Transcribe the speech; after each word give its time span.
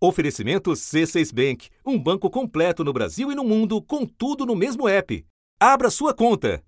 Oferecimento 0.00 0.70
C6 0.70 1.34
Bank, 1.34 1.68
um 1.84 1.98
banco 1.98 2.30
completo 2.30 2.84
no 2.84 2.92
Brasil 2.92 3.32
e 3.32 3.34
no 3.34 3.42
mundo, 3.42 3.82
com 3.82 4.06
tudo 4.06 4.46
no 4.46 4.54
mesmo 4.54 4.88
app. 4.88 5.26
Abra 5.58 5.90
sua 5.90 6.14
conta. 6.14 6.62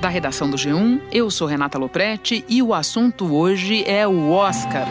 Da 0.00 0.08
redação 0.08 0.48
do 0.48 0.56
G1, 0.56 1.02
eu 1.12 1.30
sou 1.30 1.46
Renata 1.46 1.76
Loprete 1.76 2.42
e 2.48 2.62
o 2.62 2.72
assunto 2.72 3.34
hoje 3.34 3.84
é 3.84 4.08
o 4.08 4.30
Oscar. 4.30 4.86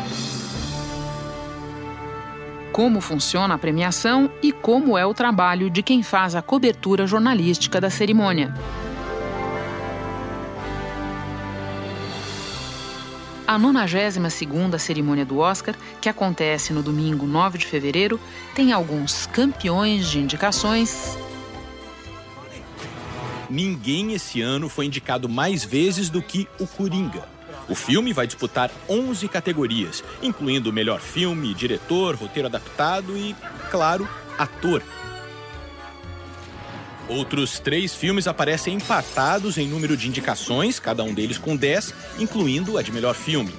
Como 2.71 3.01
funciona 3.01 3.55
a 3.55 3.57
premiação 3.57 4.29
e 4.43 4.51
como 4.51 4.95
é 4.95 5.07
o 5.07 5.13
trabalho 5.15 5.71
de 5.71 5.81
quem 5.81 6.03
faz 6.03 6.35
a 6.35 6.41
cobertura 6.43 7.07
jornalística 7.07 7.81
da 7.81 7.89
cerimônia. 7.89 8.53
A 13.47 13.57
92ª 13.57 14.77
cerimônia 14.77 15.25
do 15.25 15.37
Oscar, 15.37 15.73
que 16.01 16.09
acontece 16.09 16.73
no 16.73 16.83
domingo 16.83 17.25
9 17.25 17.57
de 17.57 17.65
fevereiro, 17.65 18.19
tem 18.53 18.73
alguns 18.73 19.25
campeões 19.27 20.05
de 20.09 20.19
indicações. 20.19 21.17
Ninguém 23.49 24.13
esse 24.13 24.41
ano 24.41 24.67
foi 24.67 24.87
indicado 24.87 25.29
mais 25.29 25.63
vezes 25.63 26.09
do 26.09 26.21
que 26.21 26.45
o 26.59 26.67
Coringa. 26.67 27.23
O 27.69 27.75
filme 27.75 28.11
vai 28.11 28.27
disputar 28.27 28.69
11 28.89 29.25
categorias, 29.29 30.03
incluindo 30.21 30.73
melhor 30.73 30.99
filme, 30.99 31.53
diretor, 31.53 32.15
roteiro 32.15 32.49
adaptado 32.49 33.17
e, 33.17 33.33
claro, 33.71 34.09
ator. 34.37 34.83
Outros 37.09 37.59
três 37.59 37.95
filmes 37.95 38.27
aparecem 38.27 38.75
empatados 38.75 39.57
em 39.57 39.67
número 39.67 39.95
de 39.95 40.07
indicações, 40.07 40.79
cada 40.79 41.03
um 41.03 41.13
deles 41.13 41.37
com 41.37 41.55
10, 41.55 41.93
incluindo 42.19 42.77
a 42.77 42.81
de 42.81 42.91
melhor 42.91 43.15
filme. 43.15 43.53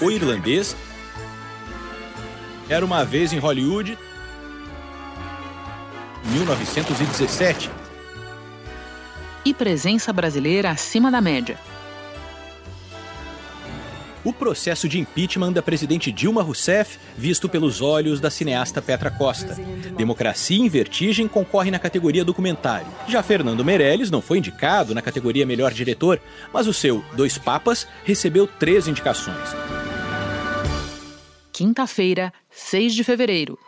O 0.00 0.10
Irlandês, 0.10 0.76
Era 2.68 2.84
uma 2.84 3.04
vez 3.04 3.32
em 3.32 3.38
Hollywood, 3.38 3.98
1917. 6.24 7.68
E 9.44 9.52
presença 9.52 10.12
brasileira 10.12 10.70
acima 10.70 11.10
da 11.10 11.20
média. 11.20 11.58
O 14.24 14.32
processo 14.32 14.88
de 14.88 14.98
impeachment 14.98 15.52
da 15.52 15.62
presidente 15.62 16.12
Dilma 16.12 16.42
Rousseff, 16.42 16.98
visto 17.16 17.48
pelos 17.48 17.80
olhos 17.80 18.20
da 18.20 18.30
cineasta 18.30 18.82
Petra 18.82 19.10
Costa. 19.10 19.56
Democracia 19.96 20.58
em 20.58 20.68
Vertigem 20.68 21.26
concorre 21.26 21.70
na 21.70 21.78
categoria 21.78 22.24
documentário. 22.24 22.86
Já 23.08 23.22
Fernando 23.22 23.64
Meirelles 23.64 24.10
não 24.10 24.20
foi 24.20 24.38
indicado 24.38 24.94
na 24.94 25.00
categoria 25.00 25.46
melhor 25.46 25.72
diretor, 25.72 26.20
mas 26.52 26.66
o 26.66 26.74
seu 26.74 27.02
Dois 27.14 27.38
Papas 27.38 27.86
recebeu 28.04 28.46
três 28.46 28.86
indicações. 28.86 29.36
Quinta-feira, 31.52 32.32
6 32.50 32.94
de 32.94 33.04
fevereiro. 33.04 33.58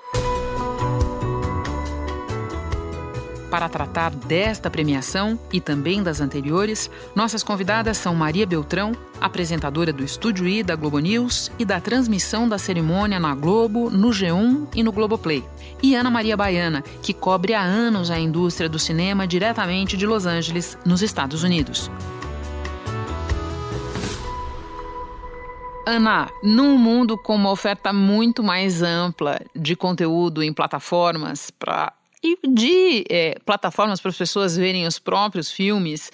Para 3.52 3.68
tratar 3.68 4.12
desta 4.12 4.70
premiação 4.70 5.38
e 5.52 5.60
também 5.60 6.02
das 6.02 6.22
anteriores, 6.22 6.90
nossas 7.14 7.42
convidadas 7.42 7.98
são 7.98 8.14
Maria 8.14 8.46
Beltrão, 8.46 8.92
apresentadora 9.20 9.92
do 9.92 10.02
Estúdio 10.02 10.48
I 10.48 10.62
da 10.62 10.74
Globo 10.74 10.98
News 10.98 11.52
e 11.58 11.64
da 11.66 11.78
transmissão 11.78 12.48
da 12.48 12.56
cerimônia 12.56 13.20
na 13.20 13.34
Globo, 13.34 13.90
no 13.90 14.08
G1 14.08 14.68
e 14.74 14.82
no 14.82 14.90
Globoplay, 14.90 15.44
e 15.82 15.94
Ana 15.94 16.10
Maria 16.10 16.34
Baiana, 16.34 16.82
que 17.02 17.12
cobre 17.12 17.52
há 17.52 17.60
anos 17.60 18.10
a 18.10 18.18
indústria 18.18 18.70
do 18.70 18.78
cinema 18.78 19.26
diretamente 19.26 19.98
de 19.98 20.06
Los 20.06 20.24
Angeles, 20.24 20.78
nos 20.86 21.02
Estados 21.02 21.42
Unidos. 21.42 21.90
Ana, 25.86 26.30
num 26.42 26.78
mundo 26.78 27.18
com 27.18 27.36
uma 27.36 27.50
oferta 27.50 27.92
muito 27.92 28.42
mais 28.42 28.80
ampla 28.80 29.42
de 29.54 29.76
conteúdo 29.76 30.42
em 30.42 30.54
plataformas 30.54 31.50
para 31.50 31.92
e 32.22 32.38
de 32.48 33.04
é, 33.10 33.36
plataformas 33.44 34.00
para 34.00 34.10
as 34.10 34.16
pessoas 34.16 34.56
verem 34.56 34.86
os 34.86 34.98
próprios 34.98 35.50
filmes, 35.50 36.10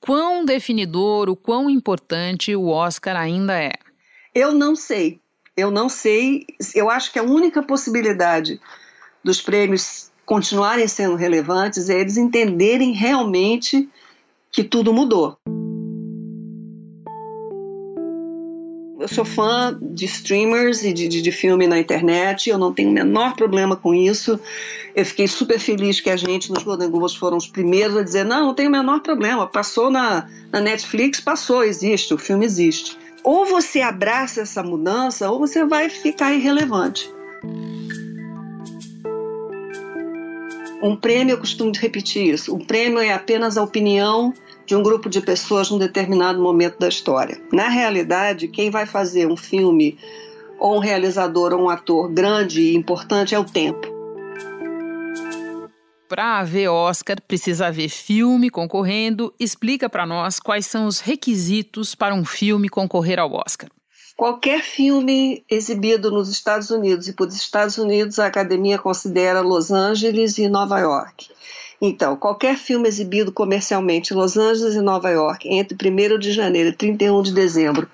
quão 0.00 0.44
definidor, 0.44 1.28
o 1.28 1.36
quão 1.36 1.68
importante 1.68 2.56
o 2.56 2.68
Oscar 2.68 3.16
ainda 3.16 3.60
é? 3.60 3.72
Eu 4.34 4.52
não 4.52 4.74
sei. 4.74 5.20
Eu 5.56 5.70
não 5.70 5.88
sei. 5.88 6.46
Eu 6.74 6.88
acho 6.88 7.12
que 7.12 7.18
a 7.18 7.22
única 7.22 7.62
possibilidade 7.62 8.60
dos 9.22 9.40
prêmios 9.40 10.10
continuarem 10.24 10.88
sendo 10.88 11.14
relevantes 11.14 11.90
é 11.90 12.00
eles 12.00 12.16
entenderem 12.16 12.92
realmente 12.92 13.88
que 14.50 14.64
tudo 14.64 14.92
mudou. 14.92 15.36
Eu 19.02 19.08
sou 19.08 19.24
fã 19.24 19.76
de 19.82 20.04
streamers 20.04 20.84
e 20.84 20.92
de, 20.92 21.08
de, 21.08 21.20
de, 21.20 21.32
filme 21.32 21.66
na 21.66 21.76
internet, 21.76 22.48
eu 22.48 22.56
não 22.56 22.72
tenho 22.72 22.88
o 22.88 22.92
menor 22.92 23.34
problema 23.34 23.74
com 23.74 23.92
isso. 23.92 24.38
Eu 24.94 25.04
fiquei 25.04 25.26
super 25.26 25.58
feliz 25.58 26.00
que 26.00 26.08
a 26.08 26.16
gente 26.16 26.52
nos 26.52 26.62
Golden 26.62 26.88
Globes 26.88 27.16
foram 27.16 27.36
os 27.36 27.48
primeiros 27.48 27.96
a 27.96 28.02
dizer: 28.04 28.24
não, 28.24 28.46
não 28.46 28.54
tem 28.54 28.68
o 28.68 28.70
menor 28.70 29.00
problema, 29.00 29.44
passou 29.46 29.90
na, 29.90 30.28
na 30.52 30.60
Netflix, 30.60 31.18
passou, 31.18 31.64
existe, 31.64 32.14
o 32.14 32.18
filme 32.18 32.44
existe. 32.44 32.96
Ou 33.24 33.44
você 33.44 33.80
abraça 33.80 34.42
essa 34.42 34.62
mudança, 34.62 35.28
ou 35.28 35.40
você 35.40 35.64
vai 35.64 35.88
ficar 35.88 36.32
irrelevante. 36.32 37.10
Um 40.80 40.96
prêmio, 40.96 41.32
eu 41.32 41.38
costumo 41.38 41.72
repetir 41.76 42.34
isso: 42.34 42.54
um 42.54 42.64
prêmio 42.64 43.00
é 43.00 43.12
apenas 43.12 43.56
a 43.58 43.64
opinião 43.64 44.32
de 44.72 44.76
um 44.76 44.82
grupo 44.82 45.10
de 45.10 45.20
pessoas 45.20 45.70
num 45.70 45.76
determinado 45.76 46.40
momento 46.40 46.78
da 46.78 46.88
história. 46.88 47.38
Na 47.52 47.68
realidade, 47.68 48.48
quem 48.48 48.70
vai 48.70 48.86
fazer 48.86 49.26
um 49.26 49.36
filme, 49.36 49.98
ou 50.58 50.76
um 50.76 50.78
realizador, 50.78 51.52
ou 51.52 51.64
um 51.64 51.68
ator 51.68 52.10
grande 52.10 52.62
e 52.62 52.74
importante 52.74 53.34
é 53.34 53.38
o 53.38 53.44
tempo. 53.44 53.86
Para 56.08 56.38
haver 56.38 56.68
Oscar, 56.68 57.20
precisa 57.20 57.66
haver 57.66 57.90
filme 57.90 58.48
concorrendo. 58.48 59.34
Explica 59.38 59.90
para 59.90 60.06
nós 60.06 60.40
quais 60.40 60.64
são 60.64 60.86
os 60.86 61.00
requisitos 61.00 61.94
para 61.94 62.14
um 62.14 62.24
filme 62.24 62.70
concorrer 62.70 63.18
ao 63.18 63.30
Oscar. 63.30 63.68
Qualquer 64.16 64.62
filme 64.62 65.44
exibido 65.50 66.10
nos 66.10 66.30
Estados 66.30 66.70
Unidos, 66.70 67.08
e 67.08 67.12
por 67.12 67.28
Estados 67.28 67.76
Unidos 67.76 68.18
a 68.18 68.26
academia 68.26 68.78
considera 68.78 69.42
Los 69.42 69.70
Angeles 69.70 70.38
e 70.38 70.48
Nova 70.48 70.78
York. 70.80 71.28
Então, 71.84 72.14
qualquer 72.14 72.56
filme 72.56 72.88
exibido 72.88 73.32
comercialmente 73.32 74.14
em 74.14 74.16
Los 74.16 74.36
Angeles 74.36 74.76
e 74.76 74.80
Nova 74.80 75.10
York 75.10 75.48
entre 75.48 75.76
1 75.90 76.16
de 76.16 76.30
janeiro 76.30 76.68
e 76.68 76.72
31 76.72 77.20
de 77.22 77.34
dezembro 77.34 77.90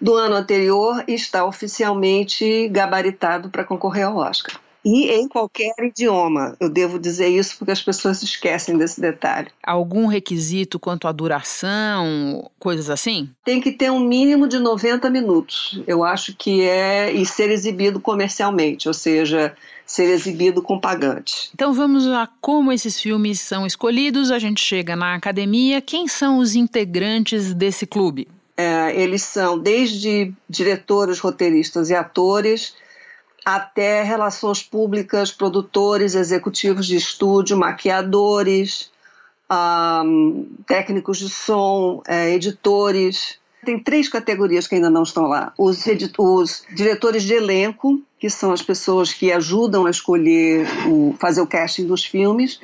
do 0.00 0.16
ano 0.16 0.34
anterior 0.34 1.04
está 1.06 1.44
oficialmente 1.44 2.66
gabaritado 2.68 3.48
para 3.48 3.62
concorrer 3.62 4.06
ao 4.06 4.16
Oscar. 4.16 4.58
E 4.84 5.10
em 5.10 5.28
qualquer 5.28 5.74
idioma. 5.78 6.56
Eu 6.58 6.70
devo 6.70 6.98
dizer 6.98 7.28
isso 7.28 7.56
porque 7.58 7.70
as 7.70 7.82
pessoas 7.82 8.22
esquecem 8.22 8.78
desse 8.78 9.00
detalhe. 9.00 9.48
Algum 9.62 10.06
requisito 10.06 10.80
quanto 10.80 11.06
à 11.06 11.12
duração, 11.12 12.50
coisas 12.58 12.88
assim? 12.88 13.28
Tem 13.44 13.60
que 13.60 13.72
ter 13.72 13.90
um 13.90 14.00
mínimo 14.00 14.48
de 14.48 14.58
90 14.58 15.08
minutos. 15.10 15.80
Eu 15.86 16.02
acho 16.02 16.34
que 16.34 16.62
é 16.62 17.12
e 17.12 17.26
ser 17.26 17.50
exibido 17.50 18.00
comercialmente, 18.00 18.88
ou 18.88 18.94
seja, 18.94 19.54
ser 19.90 20.04
exibido 20.04 20.62
com 20.62 20.78
pagantes. 20.78 21.50
Então 21.52 21.74
vamos 21.74 22.06
a 22.06 22.28
como 22.40 22.70
esses 22.70 23.00
filmes 23.00 23.40
são 23.40 23.66
escolhidos. 23.66 24.30
A 24.30 24.38
gente 24.38 24.60
chega 24.64 24.94
na 24.94 25.16
academia. 25.16 25.80
Quem 25.80 26.06
são 26.06 26.38
os 26.38 26.54
integrantes 26.54 27.52
desse 27.52 27.88
clube? 27.88 28.28
É, 28.56 28.94
eles 28.94 29.24
são 29.24 29.58
desde 29.58 30.32
diretores, 30.48 31.18
roteiristas 31.18 31.90
e 31.90 31.94
atores, 31.96 32.76
até 33.44 34.04
relações 34.04 34.62
públicas, 34.62 35.32
produtores, 35.32 36.14
executivos 36.14 36.86
de 36.86 36.94
estúdio, 36.94 37.58
maquiadores, 37.58 38.92
um, 39.50 40.46
técnicos 40.68 41.18
de 41.18 41.28
som, 41.28 42.00
é, 42.06 42.32
editores. 42.32 43.40
Tem 43.64 43.78
três 43.78 44.08
categorias 44.08 44.66
que 44.66 44.74
ainda 44.74 44.90
não 44.90 45.02
estão 45.02 45.24
lá: 45.24 45.52
os, 45.58 45.84
os 46.18 46.64
diretores 46.74 47.22
de 47.22 47.34
elenco, 47.34 48.00
que 48.18 48.30
são 48.30 48.52
as 48.52 48.62
pessoas 48.62 49.12
que 49.12 49.32
ajudam 49.32 49.86
a 49.86 49.90
escolher, 49.90 50.66
o, 50.88 51.14
fazer 51.18 51.40
o 51.40 51.46
casting 51.46 51.86
dos 51.86 52.04
filmes, 52.04 52.60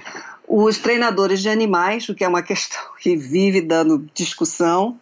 os 0.49 0.79
treinadores 0.79 1.41
de 1.41 1.49
animais, 1.49 2.09
o 2.09 2.15
que 2.15 2.25
é 2.25 2.29
uma 2.29 2.43
questão 2.43 2.81
que 3.01 3.17
vive 3.17 3.61
dando 3.61 4.09
discussão, 4.15 4.99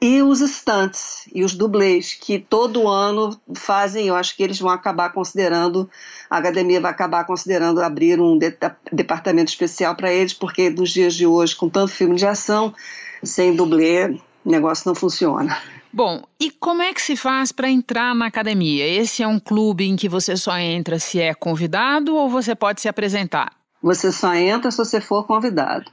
e 0.00 0.22
os 0.22 0.40
stunts 0.40 1.26
e 1.34 1.42
os 1.42 1.54
dublês, 1.54 2.12
que 2.12 2.38
todo 2.38 2.86
ano 2.86 3.40
fazem, 3.54 4.08
eu 4.08 4.14
acho 4.14 4.36
que 4.36 4.42
eles 4.42 4.58
vão 4.58 4.70
acabar 4.70 5.10
considerando, 5.10 5.88
a 6.28 6.36
academia 6.36 6.80
vai 6.80 6.90
acabar 6.90 7.24
considerando 7.24 7.80
abrir 7.80 8.20
um 8.20 8.36
de, 8.36 8.54
departamento 8.92 9.50
especial 9.50 9.94
para 9.94 10.12
eles, 10.12 10.34
porque 10.34 10.68
nos 10.68 10.90
dias 10.90 11.14
de 11.14 11.26
hoje, 11.26 11.56
com 11.56 11.68
tanto 11.68 11.92
filme 11.92 12.14
de 12.14 12.26
ação, 12.26 12.74
sem 13.22 13.56
dublê, 13.56 14.18
o 14.46 14.50
negócio 14.50 14.88
não 14.88 14.94
funciona. 14.94 15.58
Bom, 15.92 16.22
e 16.38 16.50
como 16.52 16.80
é 16.80 16.94
que 16.94 17.02
se 17.02 17.16
faz 17.16 17.50
para 17.50 17.68
entrar 17.68 18.14
na 18.14 18.26
academia? 18.26 18.86
Esse 18.86 19.22
é 19.22 19.26
um 19.26 19.40
clube 19.40 19.84
em 19.84 19.96
que 19.96 20.08
você 20.08 20.36
só 20.36 20.56
entra 20.56 21.00
se 21.00 21.20
é 21.20 21.34
convidado 21.34 22.14
ou 22.14 22.30
você 22.30 22.54
pode 22.54 22.80
se 22.80 22.88
apresentar? 22.88 23.52
Você 23.82 24.12
só 24.12 24.32
entra 24.34 24.70
se 24.70 24.78
você 24.78 25.00
for 25.00 25.26
convidado. 25.26 25.90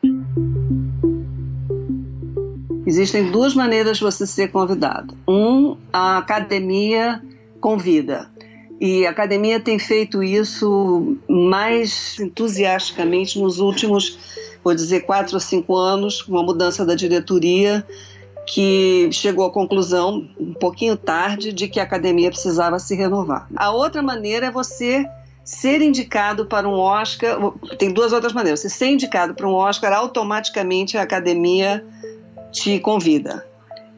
Existem 2.85 3.31
duas 3.31 3.55
maneiras 3.55 3.97
de 3.97 4.03
você 4.03 4.27
ser 4.27 4.51
convidado. 4.51 5.17
Um, 5.27 5.77
a 5.91 6.17
academia 6.17 7.23
convida. 7.59 8.29
E 8.79 9.07
a 9.07 9.09
academia 9.09 9.59
tem 9.59 9.79
feito 9.79 10.21
isso 10.21 11.17
mais 11.27 12.19
entusiasticamente 12.19 13.39
nos 13.39 13.59
últimos, 13.59 14.19
vou 14.63 14.75
dizer, 14.75 15.05
quatro 15.05 15.35
ou 15.35 15.39
cinco 15.39 15.75
anos, 15.75 16.21
com 16.21 16.37
a 16.37 16.43
mudança 16.43 16.85
da 16.85 16.93
diretoria, 16.93 17.85
que 18.53 19.09
chegou 19.11 19.45
à 19.45 19.51
conclusão, 19.51 20.29
um 20.39 20.53
pouquinho 20.53 20.95
tarde, 20.95 21.51
de 21.51 21.67
que 21.67 21.79
a 21.79 21.83
academia 21.83 22.29
precisava 22.29 22.77
se 22.77 22.93
renovar. 22.93 23.47
A 23.55 23.71
outra 23.71 24.03
maneira 24.03 24.45
é 24.45 24.51
você 24.51 25.09
ser 25.43 25.81
indicado 25.81 26.45
para 26.45 26.69
um 26.69 26.73
Oscar. 26.73 27.35
Tem 27.79 27.91
duas 27.91 28.13
outras 28.13 28.31
maneiras. 28.31 28.59
Você 28.59 28.69
ser 28.69 28.89
indicado 28.89 29.33
para 29.33 29.47
um 29.47 29.53
Oscar, 29.53 29.91
automaticamente 29.91 30.99
a 30.99 31.01
academia 31.01 31.83
te 32.51 32.79
convida. 32.79 33.43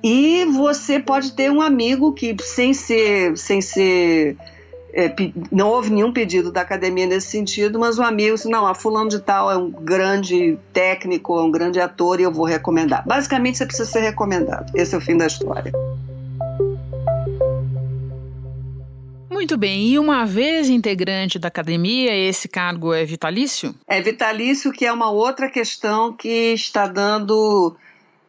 E 0.02 0.46
você 0.46 1.02
pode 1.02 1.34
ter 1.34 1.52
um 1.52 1.62
amigo 1.62 2.14
que, 2.14 2.34
sem 2.42 2.74
ser, 2.74 3.38
sem 3.38 3.60
ser 3.60 4.38
é, 4.96 5.14
não 5.52 5.68
houve 5.68 5.92
nenhum 5.92 6.14
pedido 6.14 6.54
da 6.54 6.62
academia 6.62 7.06
nesse 7.06 7.28
sentido, 7.28 7.78
mas 7.78 8.00
o 8.00 8.02
amigo 8.02 8.36
disse, 8.36 8.48
não, 8.48 8.66
a 8.66 8.74
fulano 8.74 9.10
de 9.10 9.20
tal 9.20 9.52
é 9.52 9.58
um 9.58 9.70
grande 9.70 10.58
técnico, 10.72 11.38
é 11.38 11.44
um 11.44 11.52
grande 11.52 11.82
ator 11.82 12.22
e 12.22 12.24
eu 12.24 12.32
vou 12.32 12.46
recomendar. 12.46 13.06
Basicamente, 13.06 13.58
você 13.58 13.66
precisa 13.66 13.90
ser 13.90 14.00
recomendado. 14.00 14.72
Esse 14.74 14.96
é 14.96 14.98
o 14.98 15.02
fim 15.02 15.18
da 15.18 15.28
história. 15.28 15.74
Muito 19.30 19.58
bem, 19.58 19.90
e 19.90 20.00
uma 20.00 20.26
vez 20.26 20.70
integrante 20.70 21.38
da 21.38 21.50
academia, 21.50 22.16
esse 22.16 22.48
cargo 22.48 22.94
é 22.94 23.04
vitalício? 23.04 23.76
É 23.86 24.02
vitalício, 24.02 24.72
que 24.72 24.86
é 24.86 24.94
uma 24.94 25.12
outra 25.12 25.50
questão 25.50 26.14
que 26.14 26.54
está 26.54 26.88
dando 26.88 27.76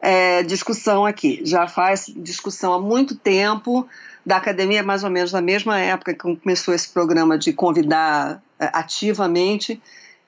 é, 0.02 0.42
discussão 0.42 1.06
aqui. 1.06 1.42
Já 1.44 1.68
faz 1.68 2.12
discussão 2.16 2.74
há 2.74 2.80
muito 2.80 3.14
tempo 3.14 3.86
da 4.26 4.38
academia, 4.38 4.82
mais 4.82 5.04
ou 5.04 5.10
menos 5.10 5.32
na 5.32 5.40
mesma 5.40 5.78
época 5.78 6.12
que 6.12 6.36
começou 6.36 6.74
esse 6.74 6.88
programa 6.88 7.38
de 7.38 7.52
convidar 7.52 8.42
é, 8.58 8.68
ativamente, 8.72 9.80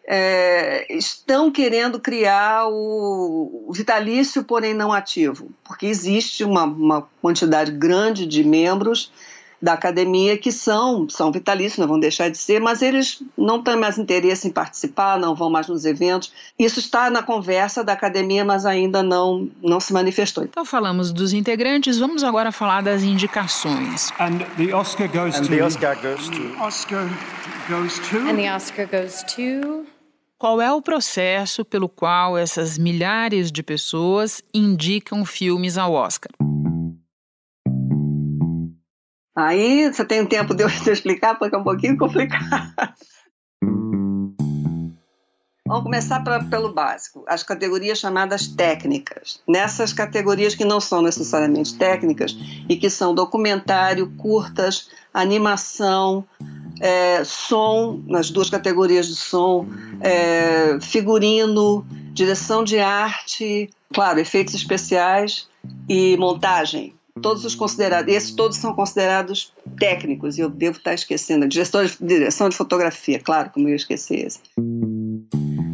é, 0.06 0.87
estão 0.89 1.50
querendo 1.50 1.99
criar 1.99 2.69
o, 2.69 3.69
vitalício, 3.73 4.45
porém 4.45 4.73
não 4.73 4.93
ativo, 4.93 5.50
porque 5.65 5.87
existe 5.87 6.45
uma, 6.45 6.62
uma 6.62 7.09
quantidade 7.21 7.73
grande 7.73 8.25
de 8.25 8.45
membros 8.45 9.12
da 9.60 9.72
academia 9.72 10.38
que 10.38 10.52
são, 10.52 11.08
são 11.08 11.32
vitalícios, 11.32 11.78
não 11.78 11.88
vão 11.88 11.99
deixar 11.99 12.31
de 12.31 12.38
ser, 12.38 12.60
mas 12.60 12.81
eles 12.81 13.22
não 13.37 13.62
têm 13.62 13.76
mais 13.76 13.99
interesse 13.99 14.46
em 14.46 14.50
participar, 14.50 15.19
não 15.19 15.34
vão 15.34 15.50
mais 15.50 15.66
nos 15.66 15.84
eventos. 15.84 16.32
Isso 16.58 16.78
está 16.78 17.10
na 17.10 17.22
conversa 17.22 17.82
da 17.82 17.93
academia, 17.93 18.44
mas 18.44 18.64
ainda 18.64 19.02
não, 19.02 19.49
não 19.62 19.81
se 19.81 19.93
manifestou. 19.93 20.44
Então 20.44 20.64
falamos 20.64 21.12
dos 21.12 21.32
integrantes, 21.32 21.99
vamos 21.99 22.22
agora 22.22 22.52
falar 22.52 22.82
das 22.82 23.02
indicações. 23.02 24.12
And 24.20 24.38
the 24.56 24.75
Oscar 24.75 25.08
goes 25.08 25.37
And 25.37 25.43
to... 25.43 25.49
the 25.49 25.62
Oscar 25.62 25.96
goes 25.96 26.28
to... 26.28 26.62
Oscar 26.62 27.08
goes 27.69 27.99
to... 27.99 28.16
And 28.19 28.37
the 28.37 28.54
Oscar 28.54 28.87
goes 28.87 29.22
to... 29.34 29.87
Qual 30.38 30.61
é 30.61 30.72
o 30.72 30.81
processo 30.81 31.64
pelo 31.64 31.88
qual 31.88 32.38
essas 32.38 32.78
milhares 32.78 33.50
de 33.50 33.61
pessoas 33.61 34.40
indicam 34.54 35.25
filmes 35.25 35.76
ao 35.76 35.93
Oscar? 35.94 36.31
Aí 39.38 39.93
você 39.93 40.05
tem 40.05 40.26
tempo 40.26 40.52
de 40.55 40.64
eu 40.64 40.69
explicar, 40.69 41.38
porque 41.38 41.55
é 41.55 41.58
um 41.58 41.62
pouquinho 41.62 41.96
complicado. 41.96 42.75
Vamos 45.64 45.82
começar 45.85 46.25
pra, 46.25 46.43
pelo 46.43 46.73
básico, 46.73 47.25
as 47.29 47.43
categorias 47.43 47.99
chamadas 47.99 48.49
técnicas. 48.49 49.40
Nessas 49.46 49.93
categorias 49.93 50.55
que 50.55 50.64
não 50.64 50.81
são 50.81 51.02
necessariamente 51.02 51.76
técnicas 51.76 52.37
e 52.69 52.75
que 52.75 52.88
são 52.88 53.14
documentário, 53.14 54.11
curtas, 54.17 54.88
animação, 55.12 56.25
é, 56.81 57.23
som, 57.23 58.02
nas 58.06 58.31
duas 58.31 58.49
categorias 58.49 59.06
de 59.06 59.14
som, 59.14 59.69
é, 60.00 60.81
figurino, 60.81 61.87
direção 62.12 62.64
de 62.64 62.79
arte, 62.79 63.70
claro, 63.93 64.19
efeitos 64.19 64.55
especiais 64.55 65.46
e 65.87 66.17
montagem 66.17 66.98
todos 67.20 67.44
os 67.44 67.55
considerados, 67.55 68.12
esses 68.12 68.32
todos 68.32 68.56
são 68.56 68.75
considerados 68.75 69.53
técnicos, 69.79 70.38
e 70.38 70.41
eu 70.41 70.49
devo 70.49 70.79
estar 70.79 70.94
esquecendo, 70.94 71.47
direção 71.49 71.85
de, 71.85 71.97
direção 72.00 72.49
de 72.49 72.56
fotografia, 72.56 73.19
claro, 73.19 73.50
como 73.50 73.69
eu 73.69 73.76
esqueci 73.76 74.17
esse. 74.17 74.41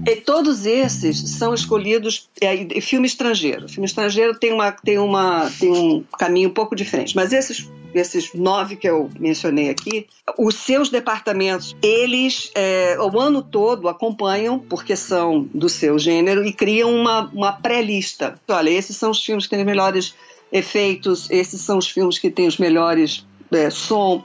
E 0.06 0.17
todos 0.17 0.67
esses 0.67 1.19
são 1.31 1.55
escolhidos 1.55 2.29
é, 2.41 2.81
filme 2.81 3.06
estrangeiro. 3.06 3.69
Filme 3.69 3.87
estrangeiro 3.87 4.38
tem, 4.38 4.52
uma, 4.52 4.70
tem, 4.70 4.99
uma, 4.99 5.50
tem 5.58 5.73
um 5.73 6.05
caminho 6.19 6.50
um 6.50 6.52
pouco 6.52 6.76
diferente, 6.76 7.17
mas 7.17 7.32
esses 7.32 7.70
esses 7.94 8.32
nove 8.35 8.76
que 8.76 8.88
eu 8.88 9.08
mencionei 9.19 9.70
aqui, 9.70 10.06
os 10.37 10.56
seus 10.56 10.88
departamentos, 10.88 11.76
eles 11.82 12.50
é, 12.55 12.97
o 12.99 13.19
ano 13.20 13.43
todo 13.43 13.88
acompanham, 13.88 14.58
porque 14.58 14.97
são 14.97 15.49
do 15.55 15.69
seu 15.69 15.99
gênero, 15.99 16.44
e 16.44 16.52
criam 16.52 16.93
uma, 16.93 17.31
uma 17.32 17.52
pré-lista. 17.52 18.35
Olha, 18.49 18.70
esses 18.70 18.97
são 18.97 19.11
os 19.11 19.25
filmes 19.25 19.47
que 19.47 19.55
têm 19.55 19.64
melhores 19.64 20.14
efeitos, 20.54 21.28
esses 21.30 21.60
são 21.60 21.78
os 21.78 21.90
filmes 21.90 22.16
que 22.16 22.30
têm 22.30 22.46
os 22.46 22.58
melhores 22.58 23.26
é, 23.50 23.68
som. 23.70 24.24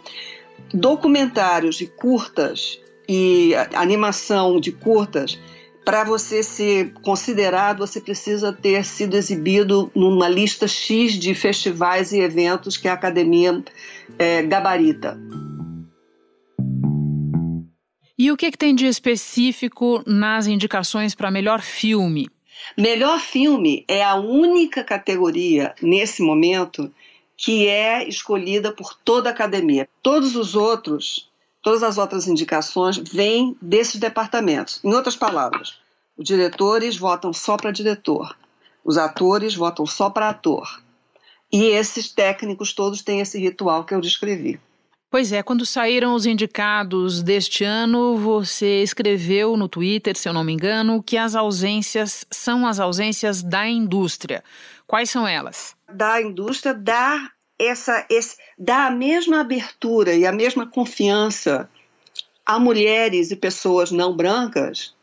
Documentários 0.72 1.78
de 1.78 1.88
curtas 1.88 2.80
e 3.08 3.56
animação 3.74 4.60
de 4.60 4.72
curtas, 4.72 5.40
para 5.84 6.04
você 6.04 6.44
ser 6.44 6.94
considerado, 7.02 7.80
você 7.80 8.00
precisa 8.00 8.54
ter 8.54 8.86
sido 8.86 9.18
exibido 9.18 9.92
numa 9.96 10.30
lista 10.30 10.68
X 10.68 11.14
de 11.14 11.34
festivais 11.34 12.12
e 12.12 12.20
eventos 12.20 12.78
que 12.78 12.88
a 12.88 12.94
academia 12.94 13.64
é, 14.20 14.44
gabarita. 14.44 15.20
E 18.16 18.32
o 18.32 18.38
que, 18.38 18.52
que 18.52 18.58
tem 18.58 18.76
de 18.76 18.86
específico 18.86 20.04
nas 20.06 20.46
indicações 20.46 21.16
para 21.16 21.32
melhor 21.32 21.62
filme? 21.62 22.28
Melhor 22.78 23.20
filme 23.20 23.84
é 23.88 24.04
a 24.04 24.16
única 24.16 24.84
categoria 24.84 25.74
nesse 25.82 26.22
momento 26.22 26.92
que 27.36 27.68
é 27.68 28.08
escolhida 28.08 28.72
por 28.72 28.94
toda 28.94 29.30
a 29.30 29.32
academia. 29.32 29.88
Todos 30.04 30.36
os 30.36 30.56
outros, 30.56 31.30
todas 31.62 31.84
as 31.84 31.98
outras 31.98 32.28
indicações 32.28 32.98
vêm 32.98 33.56
desses 33.62 34.00
departamentos. 34.00 34.80
Em 34.84 34.94
outras 34.94 35.16
palavras, 35.16 35.80
os 36.18 36.26
diretores 36.26 36.98
votam 36.98 37.32
só 37.32 37.56
para 37.56 37.72
diretor, 37.72 38.38
os 38.84 38.98
atores 38.98 39.56
votam 39.56 39.86
só 39.86 40.10
para 40.10 40.30
ator. 40.30 40.82
E 41.52 41.64
esses 41.64 42.12
técnicos 42.12 42.74
todos 42.74 43.02
têm 43.02 43.22
esse 43.22 43.40
ritual 43.40 43.84
que 43.84 43.94
eu 43.94 44.02
descrevi. 44.02 44.60
Pois 45.12 45.32
é, 45.32 45.42
quando 45.42 45.66
saíram 45.66 46.14
os 46.14 46.28
indicados 46.28 47.24
deste 47.24 47.64
ano, 47.64 48.16
você 48.16 48.84
escreveu 48.84 49.58
no 49.58 49.68
Twitter, 49.68 50.16
se 50.16 50.30
eu 50.30 50.34
não 50.34 50.44
me 50.44 50.54
engano, 50.54 51.02
que 51.02 51.18
as 51.18 51.34
ausências 51.34 52.28
são 52.30 52.68
as 52.68 52.80
ausências 52.80 53.42
da 53.42 53.68
indústria. 53.68 54.44
Quais 54.86 55.10
são 55.10 55.28
elas? 55.28 55.76
Da 55.92 56.22
indústria 56.22 56.76
dá 56.76 57.32
essa, 57.58 58.06
esse, 58.08 58.38
dá 58.56 58.86
a 58.86 58.92
mesma 58.92 59.42
abertura 59.42 60.14
e 60.14 60.28
a 60.28 60.32
mesma 60.32 60.68
confiança 60.68 61.68
a 62.46 62.60
mulheres 62.60 63.32
e 63.32 63.36
pessoas 63.36 63.92
não 63.92 64.16
brancas 64.16 64.96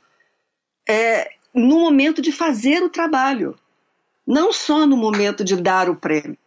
é, 0.88 1.30
no 1.52 1.80
momento 1.80 2.22
de 2.22 2.30
fazer 2.32 2.82
o 2.82 2.88
trabalho, 2.88 3.56
não 4.26 4.52
só 4.52 4.86
no 4.86 4.96
momento 4.96 5.44
de 5.44 5.56
dar 5.56 5.88
o 5.88 5.96
prêmio. 5.96 6.38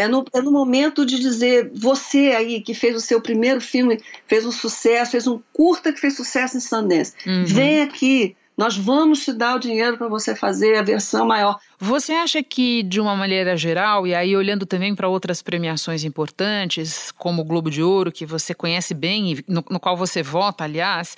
É 0.00 0.08
no, 0.08 0.24
é 0.32 0.40
no 0.40 0.50
momento 0.50 1.04
de 1.04 1.18
dizer, 1.18 1.70
você 1.74 2.32
aí 2.34 2.62
que 2.62 2.72
fez 2.72 2.96
o 2.96 3.00
seu 3.00 3.20
primeiro 3.20 3.60
filme, 3.60 4.00
fez 4.26 4.46
um 4.46 4.52
sucesso, 4.52 5.10
fez 5.10 5.26
um 5.26 5.38
curta 5.52 5.92
que 5.92 6.00
fez 6.00 6.16
sucesso 6.16 6.56
em 6.56 6.60
Sundance, 6.60 7.12
uhum. 7.26 7.44
vem 7.44 7.82
aqui, 7.82 8.34
nós 8.56 8.76
vamos 8.76 9.24
te 9.24 9.32
dar 9.32 9.56
o 9.56 9.58
dinheiro 9.58 9.98
para 9.98 10.08
você 10.08 10.34
fazer 10.34 10.76
a 10.76 10.82
versão 10.82 11.26
maior. 11.26 11.58
Você 11.78 12.12
acha 12.12 12.42
que, 12.42 12.82
de 12.82 13.00
uma 13.00 13.16
maneira 13.16 13.56
geral, 13.58 14.06
e 14.06 14.14
aí 14.14 14.36
olhando 14.36 14.66
também 14.66 14.94
para 14.94 15.08
outras 15.08 15.42
premiações 15.42 16.02
importantes, 16.04 17.10
como 17.12 17.42
o 17.42 17.44
Globo 17.44 17.70
de 17.70 17.82
Ouro, 17.82 18.12
que 18.12 18.26
você 18.26 18.54
conhece 18.54 18.94
bem, 18.94 19.42
no, 19.48 19.64
no, 19.70 19.80
qual 19.80 19.96
você 19.96 20.22
vota, 20.22 20.64
aliás, 20.64 21.16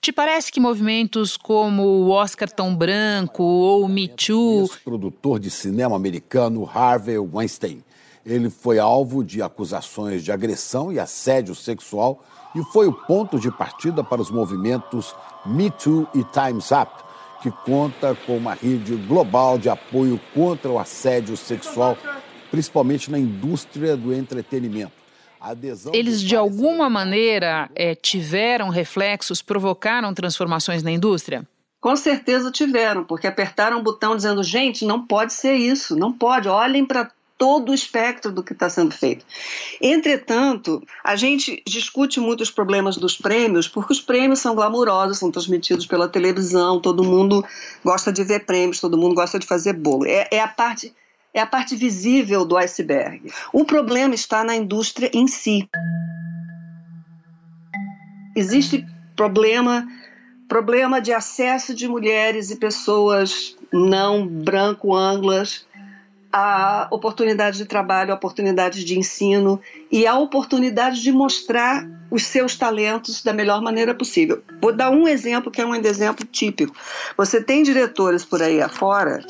te 0.00 0.12
parece 0.12 0.52
que 0.52 0.60
movimentos 0.60 1.36
como 1.36 1.82
o 1.82 2.10
Oscar 2.10 2.50
Tão 2.50 2.74
Branco 2.74 3.42
ou 3.42 3.84
o 3.84 3.88
Me 3.88 4.08
Too. 4.08 4.70
Produtor 4.84 5.38
de 5.38 5.50
cinema 5.50 5.96
americano 5.96 6.66
Harvey 6.66 7.18
Weinstein 7.18 7.82
ele 8.24 8.50
foi 8.50 8.78
alvo 8.78 9.24
de 9.24 9.42
acusações 9.42 10.22
de 10.22 10.30
agressão 10.30 10.92
e 10.92 10.98
assédio 10.98 11.54
sexual 11.54 12.24
e 12.54 12.62
foi 12.64 12.86
o 12.86 12.92
ponto 12.92 13.38
de 13.38 13.50
partida 13.50 14.04
para 14.04 14.20
os 14.20 14.30
movimentos 14.30 15.14
Me 15.44 15.70
Too 15.70 16.06
e 16.14 16.22
Time's 16.24 16.70
Up, 16.70 16.92
que 17.42 17.50
conta 17.50 18.14
com 18.26 18.36
uma 18.36 18.54
rede 18.54 18.94
global 18.94 19.58
de 19.58 19.68
apoio 19.68 20.20
contra 20.34 20.70
o 20.70 20.78
assédio 20.78 21.36
sexual, 21.36 21.96
principalmente 22.50 23.10
na 23.10 23.18
indústria 23.18 23.96
do 23.96 24.12
entretenimento. 24.12 25.02
Eles, 25.92 26.22
de 26.22 26.36
alguma 26.36 26.88
maneira, 26.88 27.68
é, 27.74 27.96
tiveram 27.96 28.68
reflexos, 28.68 29.42
provocaram 29.42 30.14
transformações 30.14 30.84
na 30.84 30.92
indústria? 30.92 31.44
Com 31.80 31.96
certeza 31.96 32.52
tiveram, 32.52 33.02
porque 33.02 33.26
apertaram 33.26 33.80
o 33.80 33.82
botão 33.82 34.14
dizendo: 34.14 34.40
gente, 34.44 34.84
não 34.84 35.04
pode 35.04 35.32
ser 35.32 35.54
isso, 35.54 35.96
não 35.96 36.12
pode, 36.12 36.48
olhem 36.48 36.86
para 36.86 37.10
todo 37.42 37.70
o 37.70 37.74
espectro 37.74 38.30
do 38.30 38.40
que 38.40 38.52
está 38.52 38.70
sendo 38.70 38.92
feito. 38.94 39.26
Entretanto, 39.80 40.80
a 41.02 41.16
gente 41.16 41.60
discute 41.66 42.20
muito 42.20 42.40
os 42.40 42.52
problemas 42.52 42.96
dos 42.96 43.16
prêmios, 43.16 43.66
porque 43.66 43.92
os 43.92 44.00
prêmios 44.00 44.38
são 44.38 44.54
glamurosos, 44.54 45.18
são 45.18 45.28
transmitidos 45.28 45.84
pela 45.84 46.08
televisão, 46.08 46.80
todo 46.80 47.02
mundo 47.02 47.44
gosta 47.84 48.12
de 48.12 48.22
ver 48.22 48.46
prêmios, 48.46 48.80
todo 48.80 48.96
mundo 48.96 49.16
gosta 49.16 49.40
de 49.40 49.46
fazer 49.48 49.72
bolo. 49.72 50.06
É, 50.06 50.28
é 50.30 50.38
a 50.38 50.46
parte 50.46 50.94
é 51.34 51.40
a 51.40 51.46
parte 51.46 51.74
visível 51.74 52.44
do 52.44 52.56
iceberg. 52.56 53.32
O 53.52 53.64
problema 53.64 54.14
está 54.14 54.44
na 54.44 54.54
indústria 54.54 55.10
em 55.12 55.26
si. 55.26 55.68
Existe 58.36 58.86
problema 59.16 59.84
problema 60.46 61.00
de 61.00 61.12
acesso 61.12 61.74
de 61.74 61.88
mulheres 61.88 62.50
e 62.50 62.56
pessoas 62.56 63.56
não 63.72 64.26
branco-anglas 64.26 65.66
a 66.32 66.88
oportunidade 66.90 67.58
de 67.58 67.66
trabalho, 67.66 68.12
a 68.12 68.14
oportunidade 68.14 68.84
de 68.84 68.98
ensino 68.98 69.60
e 69.90 70.06
a 70.06 70.18
oportunidade 70.18 71.02
de 71.02 71.12
mostrar 71.12 71.86
os 72.10 72.24
seus 72.24 72.56
talentos 72.56 73.22
da 73.22 73.32
melhor 73.34 73.60
maneira 73.60 73.94
possível. 73.94 74.42
Vou 74.60 74.72
dar 74.74 74.90
um 74.90 75.06
exemplo 75.06 75.50
que 75.50 75.60
é 75.60 75.66
um 75.66 75.74
exemplo 75.74 76.24
típico. 76.24 76.74
Você 77.16 77.42
tem 77.42 77.62
diretores 77.62 78.24
por 78.24 78.42
aí 78.42 78.62
afora 78.62 79.22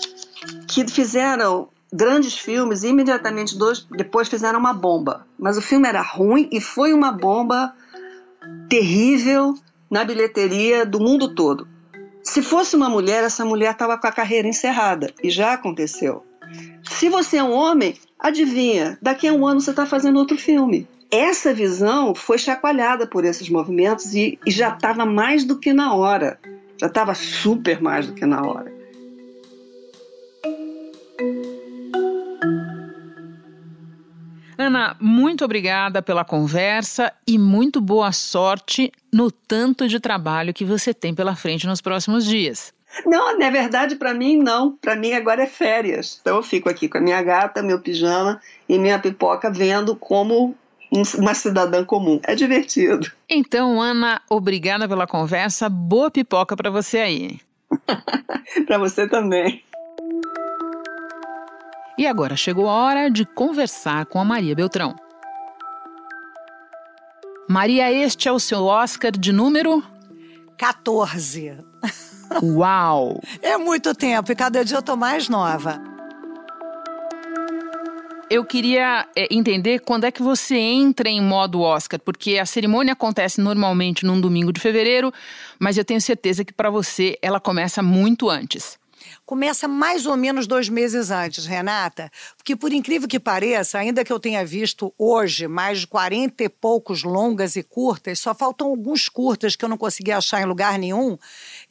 que 0.68 0.86
fizeram 0.86 1.68
grandes 1.92 2.38
filmes 2.38 2.84
e 2.84 2.88
imediatamente 2.88 3.58
dois, 3.58 3.86
depois 3.90 4.28
fizeram 4.28 4.58
uma 4.58 4.72
bomba. 4.72 5.26
Mas 5.38 5.58
o 5.58 5.62
filme 5.62 5.88
era 5.88 6.00
ruim 6.00 6.48
e 6.52 6.60
foi 6.60 6.92
uma 6.92 7.10
bomba 7.10 7.74
terrível 8.68 9.54
na 9.90 10.04
bilheteria 10.04 10.86
do 10.86 11.00
mundo 11.00 11.34
todo. 11.34 11.66
Se 12.22 12.40
fosse 12.40 12.76
uma 12.76 12.88
mulher, 12.88 13.24
essa 13.24 13.44
mulher 13.44 13.72
estava 13.72 13.98
com 13.98 14.06
a 14.06 14.12
carreira 14.12 14.46
encerrada 14.46 15.12
e 15.22 15.28
já 15.28 15.52
aconteceu. 15.52 16.24
Se 16.84 17.08
você 17.08 17.38
é 17.38 17.44
um 17.44 17.52
homem, 17.52 17.94
adivinha, 18.18 18.98
daqui 19.00 19.26
a 19.26 19.32
um 19.32 19.46
ano 19.46 19.60
você 19.60 19.70
está 19.70 19.86
fazendo 19.86 20.18
outro 20.18 20.36
filme. 20.36 20.86
Essa 21.10 21.52
visão 21.52 22.14
foi 22.14 22.38
chacoalhada 22.38 23.06
por 23.06 23.24
esses 23.24 23.48
movimentos 23.48 24.14
e, 24.14 24.38
e 24.46 24.50
já 24.50 24.70
estava 24.70 25.04
mais 25.04 25.44
do 25.44 25.58
que 25.58 25.72
na 25.72 25.94
hora. 25.94 26.38
Já 26.80 26.86
estava 26.86 27.14
super 27.14 27.80
mais 27.82 28.06
do 28.06 28.14
que 28.14 28.24
na 28.24 28.42
hora. 28.42 28.72
Ana, 34.56 34.96
muito 35.00 35.44
obrigada 35.44 36.00
pela 36.00 36.24
conversa 36.24 37.12
e 37.26 37.36
muito 37.36 37.80
boa 37.80 38.12
sorte 38.12 38.92
no 39.12 39.30
tanto 39.30 39.88
de 39.88 39.98
trabalho 39.98 40.54
que 40.54 40.64
você 40.64 40.94
tem 40.94 41.14
pela 41.14 41.34
frente 41.34 41.66
nos 41.66 41.80
próximos 41.80 42.24
dias. 42.24 42.72
Não, 43.06 43.38
na 43.38 43.50
verdade, 43.50 43.96
para 43.96 44.12
mim, 44.12 44.36
não. 44.36 44.72
Para 44.72 44.94
mim, 44.96 45.12
agora 45.12 45.42
é 45.42 45.46
férias. 45.46 46.18
Então, 46.20 46.36
eu 46.36 46.42
fico 46.42 46.68
aqui 46.68 46.88
com 46.88 46.98
a 46.98 47.00
minha 47.00 47.22
gata, 47.22 47.62
meu 47.62 47.80
pijama 47.80 48.40
e 48.68 48.78
minha 48.78 48.98
pipoca, 48.98 49.50
vendo 49.50 49.96
como 49.96 50.54
uma 51.18 51.34
cidadã 51.34 51.84
comum. 51.84 52.20
É 52.24 52.34
divertido. 52.34 53.10
Então, 53.28 53.80
Ana, 53.80 54.20
obrigada 54.28 54.86
pela 54.86 55.06
conversa. 55.06 55.68
Boa 55.68 56.10
pipoca 56.10 56.54
para 56.54 56.70
você 56.70 56.98
aí. 56.98 57.40
para 58.66 58.78
você 58.78 59.08
também. 59.08 59.64
E 61.96 62.06
agora 62.06 62.36
chegou 62.36 62.68
a 62.68 62.72
hora 62.72 63.10
de 63.10 63.24
conversar 63.24 64.06
com 64.06 64.20
a 64.20 64.24
Maria 64.24 64.54
Beltrão. 64.54 64.94
Maria, 67.48 67.92
este 67.92 68.28
é 68.28 68.32
o 68.32 68.38
seu 68.38 68.64
Oscar 68.64 69.12
de 69.12 69.32
número 69.32 69.82
14. 70.56 71.71
Uau! 72.42 73.20
É 73.40 73.56
muito 73.56 73.94
tempo 73.94 74.32
e 74.32 74.34
cada 74.34 74.64
dia 74.64 74.78
eu 74.78 74.82
tô 74.82 74.96
mais 74.96 75.28
nova. 75.28 75.80
Eu 78.30 78.44
queria 78.46 79.06
é, 79.14 79.28
entender 79.30 79.80
quando 79.80 80.04
é 80.04 80.10
que 80.10 80.22
você 80.22 80.56
entra 80.56 81.08
em 81.08 81.20
modo 81.20 81.60
Oscar, 81.60 82.00
porque 82.00 82.38
a 82.38 82.46
cerimônia 82.46 82.94
acontece 82.94 83.40
normalmente 83.40 84.06
num 84.06 84.18
domingo 84.18 84.52
de 84.52 84.60
fevereiro, 84.60 85.12
mas 85.58 85.76
eu 85.76 85.84
tenho 85.84 86.00
certeza 86.00 86.42
que 86.42 86.52
para 86.52 86.70
você 86.70 87.18
ela 87.20 87.38
começa 87.38 87.82
muito 87.82 88.30
antes 88.30 88.80
começa 89.24 89.68
mais 89.68 90.06
ou 90.06 90.16
menos 90.16 90.46
dois 90.46 90.68
meses 90.68 91.10
antes, 91.10 91.46
Renata, 91.46 92.10
porque 92.36 92.56
por 92.56 92.72
incrível 92.72 93.08
que 93.08 93.20
pareça, 93.20 93.78
ainda 93.78 94.04
que 94.04 94.12
eu 94.12 94.20
tenha 94.20 94.44
visto 94.44 94.92
hoje 94.98 95.46
mais 95.48 95.80
de 95.80 95.86
40 95.86 96.44
e 96.44 96.48
poucos 96.48 97.02
longas 97.02 97.56
e 97.56 97.62
curtas, 97.62 98.18
só 98.18 98.34
faltam 98.34 98.68
alguns 98.68 99.08
curtas 99.08 99.56
que 99.56 99.64
eu 99.64 99.68
não 99.68 99.78
consegui 99.78 100.12
achar 100.12 100.40
em 100.40 100.46
lugar 100.46 100.78
nenhum. 100.78 101.18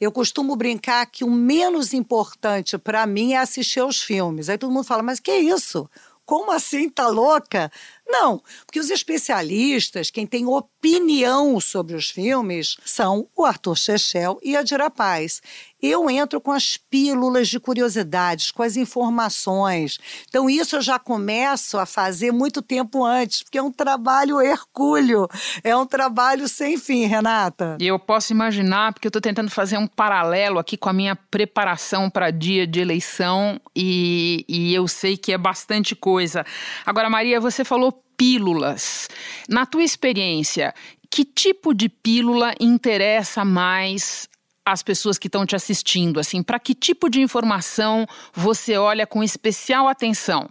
Eu 0.00 0.12
costumo 0.12 0.56
brincar 0.56 1.06
que 1.06 1.24
o 1.24 1.30
menos 1.30 1.92
importante 1.92 2.76
para 2.78 3.06
mim 3.06 3.32
é 3.32 3.38
assistir 3.38 3.80
aos 3.80 4.00
filmes. 4.00 4.48
Aí 4.48 4.58
todo 4.58 4.72
mundo 4.72 4.84
fala, 4.84 5.02
mas 5.02 5.20
que 5.20 5.32
isso? 5.32 5.88
Como 6.24 6.52
assim? 6.52 6.88
Tá 6.88 7.08
louca? 7.08 7.70
Não, 8.06 8.42
porque 8.64 8.78
os 8.78 8.90
especialistas, 8.90 10.10
quem 10.10 10.26
tem 10.26 10.46
opinião 10.46 11.58
sobre 11.60 11.96
os 11.96 12.10
filmes, 12.10 12.76
são 12.84 13.28
o 13.36 13.44
Arthur 13.44 13.76
Chechel 13.76 14.38
e 14.42 14.56
a 14.56 14.62
Dira 14.62 14.88
Paz. 14.88 15.42
Eu 15.82 16.08
entro 16.08 16.40
com 16.40 16.52
as 16.52 16.76
pílulas 16.76 17.48
de 17.48 17.58
curiosidades, 17.58 18.52
com 18.52 18.62
as 18.62 18.76
informações. 18.76 19.98
Então, 20.28 20.48
isso 20.48 20.76
eu 20.76 20.80
já 20.80 20.96
começo 20.98 21.76
a 21.76 21.84
fazer 21.84 22.30
muito 22.30 22.62
tempo 22.62 23.04
antes, 23.04 23.42
porque 23.42 23.58
é 23.58 23.62
um 23.62 23.72
trabalho 23.72 24.40
hercúleo, 24.40 25.26
é 25.64 25.76
um 25.76 25.84
trabalho 25.84 26.46
sem 26.48 26.78
fim, 26.78 27.06
Renata. 27.06 27.76
E 27.80 27.86
eu 27.86 27.98
posso 27.98 28.32
imaginar, 28.32 28.92
porque 28.92 29.08
eu 29.08 29.10
estou 29.10 29.20
tentando 29.20 29.50
fazer 29.50 29.76
um 29.76 29.88
paralelo 29.88 30.60
aqui 30.60 30.76
com 30.76 30.88
a 30.88 30.92
minha 30.92 31.16
preparação 31.16 32.08
para 32.08 32.30
dia 32.30 32.64
de 32.66 32.78
eleição 32.78 33.60
e, 33.74 34.44
e 34.48 34.72
eu 34.72 34.86
sei 34.86 35.16
que 35.16 35.32
é 35.32 35.38
bastante 35.38 35.96
coisa. 35.96 36.46
Agora, 36.86 37.10
Maria, 37.10 37.40
você 37.40 37.64
falou 37.64 37.92
pílulas. 38.16 39.08
Na 39.48 39.66
tua 39.66 39.82
experiência, 39.82 40.72
que 41.10 41.24
tipo 41.24 41.74
de 41.74 41.88
pílula 41.88 42.54
interessa 42.60 43.44
mais 43.44 44.28
as 44.64 44.82
pessoas 44.82 45.18
que 45.18 45.28
estão 45.28 45.44
te 45.44 45.56
assistindo? 45.56 46.20
Assim, 46.20 46.42
para 46.42 46.58
que 46.58 46.74
tipo 46.74 47.08
de 47.08 47.20
informação 47.20 48.06
você 48.32 48.76
olha 48.76 49.06
com 49.06 49.22
especial 49.22 49.88
atenção? 49.88 50.48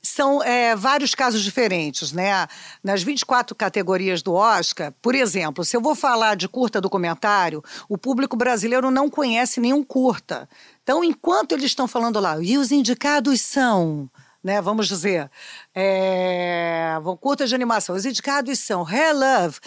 São 0.00 0.42
é, 0.42 0.76
vários 0.76 1.12
casos 1.14 1.42
diferentes, 1.42 2.12
né? 2.12 2.46
Nas 2.84 3.02
24 3.02 3.54
categorias 3.56 4.22
do 4.22 4.32
Oscar, 4.32 4.92
por 5.02 5.14
exemplo, 5.14 5.64
se 5.64 5.76
eu 5.76 5.80
vou 5.80 5.94
falar 5.94 6.36
de 6.36 6.48
curta 6.48 6.80
documentário, 6.80 7.64
o 7.88 7.98
público 7.98 8.36
brasileiro 8.36 8.92
não 8.92 9.10
conhece 9.10 9.60
nenhum 9.60 9.82
curta. 9.82 10.48
Então, 10.84 11.02
enquanto 11.02 11.52
eles 11.52 11.64
estão 11.64 11.88
falando 11.88 12.20
lá, 12.20 12.40
e 12.40 12.56
os 12.56 12.70
indicados 12.70 13.40
são 13.40 14.08
né? 14.42 14.60
Vamos 14.62 14.88
dizer, 14.88 15.30
é, 15.74 16.94
curta 17.20 17.46
de 17.46 17.54
animação. 17.54 17.94
Os 17.94 18.06
indicados 18.06 18.58
são 18.60 18.86
Hair 18.86 19.14
Love. 19.14 19.58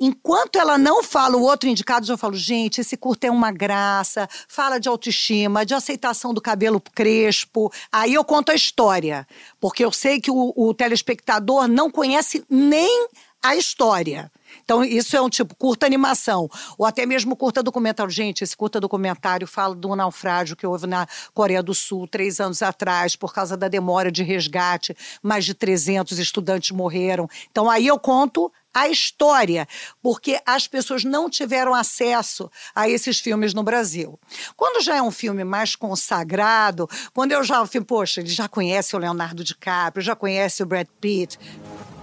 Enquanto 0.00 0.56
ela 0.56 0.78
não 0.78 1.02
fala 1.02 1.36
o 1.36 1.42
outro 1.42 1.68
indicado, 1.68 2.10
eu 2.10 2.18
falo, 2.18 2.34
gente, 2.34 2.80
esse 2.80 2.96
curto 2.96 3.24
é 3.24 3.30
uma 3.30 3.50
graça, 3.50 4.28
fala 4.46 4.78
de 4.78 4.88
autoestima, 4.88 5.66
de 5.66 5.74
aceitação 5.74 6.32
do 6.32 6.40
cabelo 6.40 6.80
crespo. 6.80 7.72
Aí 7.90 8.14
eu 8.14 8.24
conto 8.24 8.52
a 8.52 8.54
história, 8.54 9.26
porque 9.60 9.84
eu 9.84 9.90
sei 9.90 10.20
que 10.20 10.30
o, 10.30 10.52
o 10.56 10.72
telespectador 10.72 11.66
não 11.66 11.90
conhece 11.90 12.44
nem 12.48 13.08
a 13.42 13.56
história. 13.56 14.30
Então, 14.64 14.82
isso 14.84 15.16
é 15.16 15.20
um 15.20 15.28
tipo 15.28 15.54
curta 15.54 15.86
animação, 15.86 16.48
ou 16.76 16.84
até 16.84 17.06
mesmo 17.06 17.36
curta 17.36 17.62
documentário. 17.62 18.10
Gente, 18.10 18.42
esse 18.42 18.56
curta 18.56 18.80
documentário 18.80 19.46
fala 19.46 19.74
do 19.74 19.94
naufrágio 19.94 20.56
que 20.56 20.66
houve 20.66 20.86
na 20.86 21.06
Coreia 21.32 21.62
do 21.62 21.74
Sul 21.74 22.06
três 22.06 22.40
anos 22.40 22.62
atrás, 22.62 23.16
por 23.16 23.32
causa 23.32 23.56
da 23.56 23.68
demora 23.68 24.10
de 24.10 24.22
resgate. 24.22 24.96
Mais 25.22 25.44
de 25.44 25.54
300 25.54 26.18
estudantes 26.18 26.70
morreram. 26.70 27.28
Então, 27.50 27.70
aí 27.70 27.86
eu 27.86 27.98
conto 27.98 28.52
a 28.72 28.88
história, 28.88 29.66
porque 30.02 30.40
as 30.46 30.66
pessoas 30.66 31.04
não 31.04 31.28
tiveram 31.28 31.74
acesso 31.74 32.50
a 32.74 32.88
esses 32.88 33.20
filmes 33.20 33.54
no 33.54 33.62
Brasil. 33.62 34.18
Quando 34.56 34.82
já 34.82 34.96
é 34.96 35.02
um 35.02 35.10
filme 35.10 35.44
mais 35.44 35.74
consagrado, 35.74 36.88
quando 37.12 37.32
eu 37.32 37.42
já, 37.42 37.64
poxa, 37.86 38.20
ele 38.20 38.28
já 38.28 38.48
conhece 38.48 38.94
o 38.94 38.98
Leonardo 38.98 39.42
DiCaprio, 39.42 40.04
já 40.04 40.14
conhece 40.14 40.62
o 40.62 40.66
Brad 40.66 40.86
Pitt. 41.00 41.38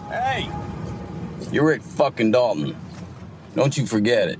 Hey! 0.09 0.49
You're 1.51 1.71
Rick 1.71 1.85
fucking 1.95 2.31
Dalton. 2.31 2.75
Don't 3.55 3.79
you 3.79 3.87
forget 3.87 4.29
it. 4.29 4.39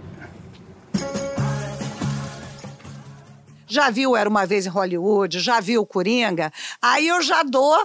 Já 3.67 3.89
viu 3.89 4.15
Era 4.15 4.29
Uma 4.29 4.45
Vez 4.45 4.65
em 4.65 4.69
Hollywood? 4.69 5.39
Já 5.39 5.59
viu 5.59 5.85
Coringa? 5.85 6.51
Aí 6.81 7.07
eu 7.07 7.21
já 7.21 7.43
dou 7.43 7.75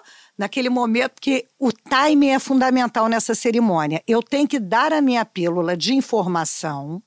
naquele 0.40 0.70
momento 0.70 1.20
que 1.20 1.44
o 1.58 1.70
timing 1.70 2.30
é 2.30 2.38
fundamental 2.38 3.08
nessa 3.08 3.34
cerimônia. 3.34 4.02
Eu 4.08 4.22
tenho 4.22 4.48
que 4.48 4.58
dar 4.58 4.90
a 4.90 5.02
minha 5.02 5.22
pílula 5.22 5.76
de 5.76 5.92
informação 5.92 7.02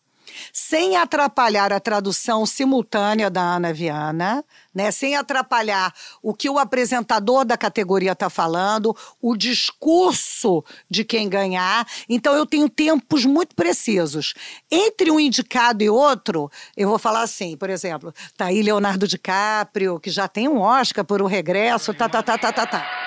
sem 0.52 0.98
atrapalhar 0.98 1.74
a 1.74 1.80
tradução 1.80 2.46
simultânea 2.46 3.32
da 3.32 3.42
Ana 3.42 3.74
Viana, 3.74 4.46
né? 4.74 4.92
Sem 4.92 5.16
atrapalhar 5.16 5.94
o 6.22 6.34
que 6.34 6.48
o 6.48 6.60
apresentador 6.60 7.44
da 7.44 7.58
categoria 7.58 8.12
está 8.12 8.30
falando, 8.30 8.96
o 9.20 9.36
discurso 9.36 10.64
de 10.88 11.04
quem 11.04 11.28
ganhar. 11.28 11.88
Então 12.08 12.36
eu 12.36 12.46
tenho 12.46 12.70
tempos 12.70 13.26
muito 13.26 13.56
precisos. 13.56 14.36
Entre 14.72 15.10
um 15.10 15.20
indicado 15.20 15.84
e 15.84 15.90
outro, 15.90 16.52
eu 16.78 16.88
vou 16.88 17.00
falar 17.00 17.24
assim, 17.24 17.58
por 17.58 17.70
exemplo, 17.70 18.14
tá 18.38 18.46
aí 18.46 18.62
Leonardo 18.62 19.08
DiCaprio, 19.08 20.00
que 20.00 20.12
já 20.12 20.28
tem 20.28 20.48
um 20.48 20.60
Oscar 20.60 21.04
por 21.04 21.20
o 21.20 21.28
regresso, 21.28 21.94
tá, 21.96 22.08
tá, 22.08 22.22
tá, 22.22 22.38
tá, 22.38 22.54
tá, 22.54 22.66
tá. 22.68 23.03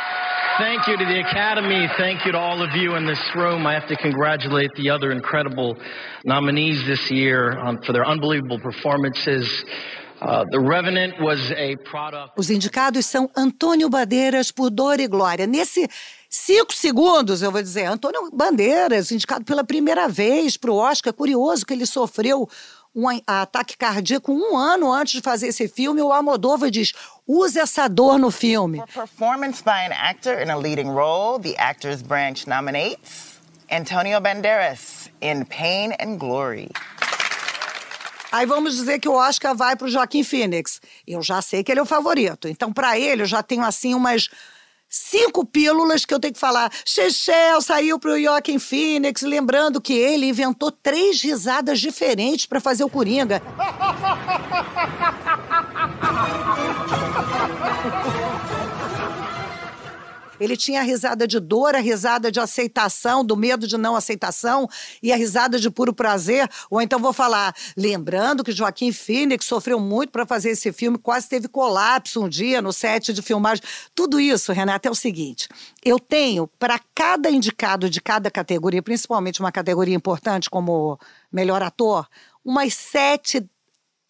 Thank 0.58 0.86
you 0.88 0.96
to 0.96 1.04
the 1.04 1.20
Academy. 1.20 1.86
Thank 1.98 2.25
you 2.25 2.32
to 2.32 2.38
all 2.38 2.62
of 2.62 2.75
you 2.75 2.96
in 2.96 3.04
this 3.06 3.20
room. 3.34 3.66
I 3.66 3.75
have 3.75 3.86
to 3.88 3.96
congratulate 3.96 4.70
the 4.75 4.88
other 4.88 5.12
incredible 5.12 5.76
nominees 6.25 6.82
this 6.86 7.10
year 7.10 7.58
um, 7.58 7.76
for 7.84 7.92
their 7.92 8.06
unbelievable 8.06 8.58
performances. 8.58 9.46
Uh, 10.18 10.44
the 10.50 10.58
Revenant 10.58 11.20
was 11.20 11.52
a 11.52 11.76
product. 11.84 12.38
Os 12.38 12.48
indicados 12.48 13.04
são 13.04 13.28
Antônio 13.36 13.90
Bandeiras 13.90 14.50
por 14.50 14.70
Dor 14.70 14.98
e 14.98 15.06
Glória. 15.06 15.46
Nesse 15.46 15.86
cinco 16.30 16.72
segundos, 16.72 17.42
eu 17.42 17.52
vou 17.52 17.60
dizer, 17.60 17.84
Antônio 17.84 18.30
Bandeiras, 18.32 19.12
indicado 19.12 19.44
pela 19.44 19.62
primeira 19.62 20.08
vez 20.08 20.56
para 20.56 20.70
o 20.70 20.76
Oscar. 20.76 21.12
Curioso 21.12 21.66
que 21.66 21.75
ele 21.75 21.84
sofreu 21.84 22.48
um 22.94 23.06
ataque 23.26 23.76
cardíaco 23.76 24.32
um 24.32 24.56
ano 24.56 24.90
antes 24.90 25.12
de 25.12 25.20
fazer 25.20 25.48
esse 25.48 25.68
filme. 25.68 26.00
O 26.00 26.10
Almodóvar 26.10 26.70
diz: 26.70 26.94
use 27.26 27.59
essa 27.59 27.88
dor 27.88 28.18
no 28.18 28.30
filme. 28.30 28.78
For 28.78 29.06
performance 29.06 29.62
by 29.62 29.85
an 29.85 29.92
actor 29.92 30.40
in 30.40 30.50
a 30.50 30.56
leading 30.56 30.88
role, 30.88 31.38
the 31.38 31.56
Actors 31.56 32.02
Branch 32.02 32.47
nominates 32.47 33.40
Antonio 33.71 34.21
Banderas 34.21 35.09
in 35.21 35.45
Pain 35.45 35.92
and 36.00 36.18
Glory. 36.18 36.71
Aí 38.33 38.47
vamos 38.47 38.76
dizer 38.76 38.99
que 38.99 39.09
o 39.09 39.14
Oscar 39.14 39.54
vai 39.54 39.76
para 39.76 39.87
o 39.87 39.90
Joaquim 39.90 40.23
Phoenix. 40.23 40.80
Eu 41.06 41.23
já 41.23 41.40
sei 41.40 41.64
que 41.64 41.73
ele 41.73 41.80
é 41.80 41.83
o 41.83 41.87
favorito. 41.87 42.49
Então, 42.49 42.73
para 42.73 42.99
ele, 42.99 43.23
eu 43.23 43.26
já 43.26 43.42
tenho 43.42 43.64
assim 43.64 43.95
umas 43.95 44.28
cinco 44.88 45.45
pílulas 45.45 46.04
que 46.04 46.12
eu 46.12 46.21
tenho 46.21 46.35
que 46.35 46.40
falar. 46.40 46.71
Chechel 46.85 47.62
saiu 47.62 47.99
para 47.99 48.12
o 48.12 48.21
Joaquim 48.21 48.59
Phoenix, 48.59 49.23
lembrando 49.23 49.80
que 49.80 49.95
ele 49.95 50.28
inventou 50.28 50.71
três 50.71 51.23
risadas 51.23 51.80
diferentes 51.80 52.47
para 52.47 52.61
fazer 52.61 52.85
o 52.85 52.90
Coringa. 52.90 53.42
Ele 60.38 60.57
tinha 60.57 60.81
a 60.81 60.83
risada 60.83 61.26
de 61.26 61.40
dor, 61.40 61.75
a 61.75 61.81
risada 61.81 62.31
de 62.31 62.38
aceitação, 62.38 63.25
do 63.25 63.37
medo 63.37 63.66
de 63.66 63.76
não 63.76 63.97
aceitação 63.97 64.69
e 65.02 65.12
a 65.12 65.16
risada 65.16 65.59
de 65.59 65.71
puro 65.71 65.95
prazer. 65.95 66.49
Ou 66.71 66.81
então 66.81 66.99
vou 66.99 67.12
falar, 67.12 67.55
lembrando 67.76 68.45
que 68.45 68.52
Joaquim 68.52 68.93
Phoenix 68.93 69.47
sofreu 69.47 69.81
muito 69.81 70.11
para 70.11 70.26
fazer 70.26 70.50
esse 70.50 70.73
filme, 70.73 70.99
quase 70.99 71.28
teve 71.28 71.49
colapso 71.49 72.23
um 72.25 72.28
dia 72.28 72.61
no 72.61 72.73
set 72.73 73.12
de 73.12 73.23
filmagem. 73.23 73.62
Tudo 73.95 74.21
isso, 74.21 74.52
Renata, 74.52 74.88
é 74.88 74.90
o 74.90 74.95
seguinte: 74.95 75.49
eu 75.85 75.99
tenho 75.99 76.47
para 76.59 76.81
cada 76.95 77.31
indicado 77.31 77.88
de 77.88 78.00
cada 78.00 78.31
categoria, 78.31 78.83
principalmente 78.83 79.40
uma 79.40 79.52
categoria 79.52 79.95
importante 79.95 80.50
como 80.50 80.99
melhor 81.33 81.62
ator, 81.62 82.07
umas 82.45 82.75
sete 82.75 83.45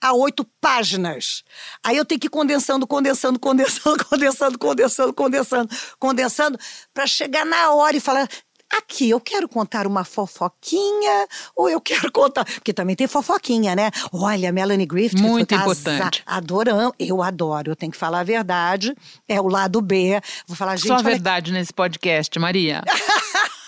a 0.06 0.12
oito 0.12 0.46
páginas. 0.60 1.42
Aí 1.84 1.96
eu 1.96 2.04
tenho 2.04 2.20
que 2.20 2.28
ir 2.28 2.30
condensando, 2.30 2.86
condensando, 2.86 3.38
condensando, 3.38 4.04
condensando, 4.06 4.58
condensando, 4.58 5.12
condensando, 5.12 5.68
condensando, 5.98 6.58
para 6.94 7.06
chegar 7.06 7.44
na 7.44 7.72
hora 7.72 7.96
e 7.96 8.00
falar. 8.00 8.28
Aqui, 8.68 9.08
eu 9.10 9.20
quero 9.20 9.48
contar 9.48 9.86
uma 9.86 10.04
fofoquinha 10.04 11.28
ou 11.54 11.70
eu 11.70 11.80
quero 11.80 12.10
contar. 12.10 12.44
Porque 12.44 12.72
também 12.72 12.96
tem 12.96 13.06
fofoquinha, 13.06 13.76
né? 13.76 13.92
Olha, 14.12 14.50
Melanie 14.50 14.84
Griffith. 14.84 15.20
Muito 15.20 15.54
importante. 15.54 16.20
Adorando. 16.26 16.92
Eu 16.98 17.22
adoro, 17.22 17.70
eu 17.70 17.76
tenho 17.76 17.92
que 17.92 17.98
falar 17.98 18.20
a 18.20 18.24
verdade. 18.24 18.92
É 19.28 19.40
o 19.40 19.46
lado 19.46 19.80
B. 19.80 20.20
Vou 20.48 20.56
falar, 20.56 20.76
gente. 20.76 20.88
Só 20.88 20.96
a 20.96 21.02
verdade 21.02 21.52
nesse 21.52 21.72
podcast, 21.72 22.36
Maria. 22.40 22.82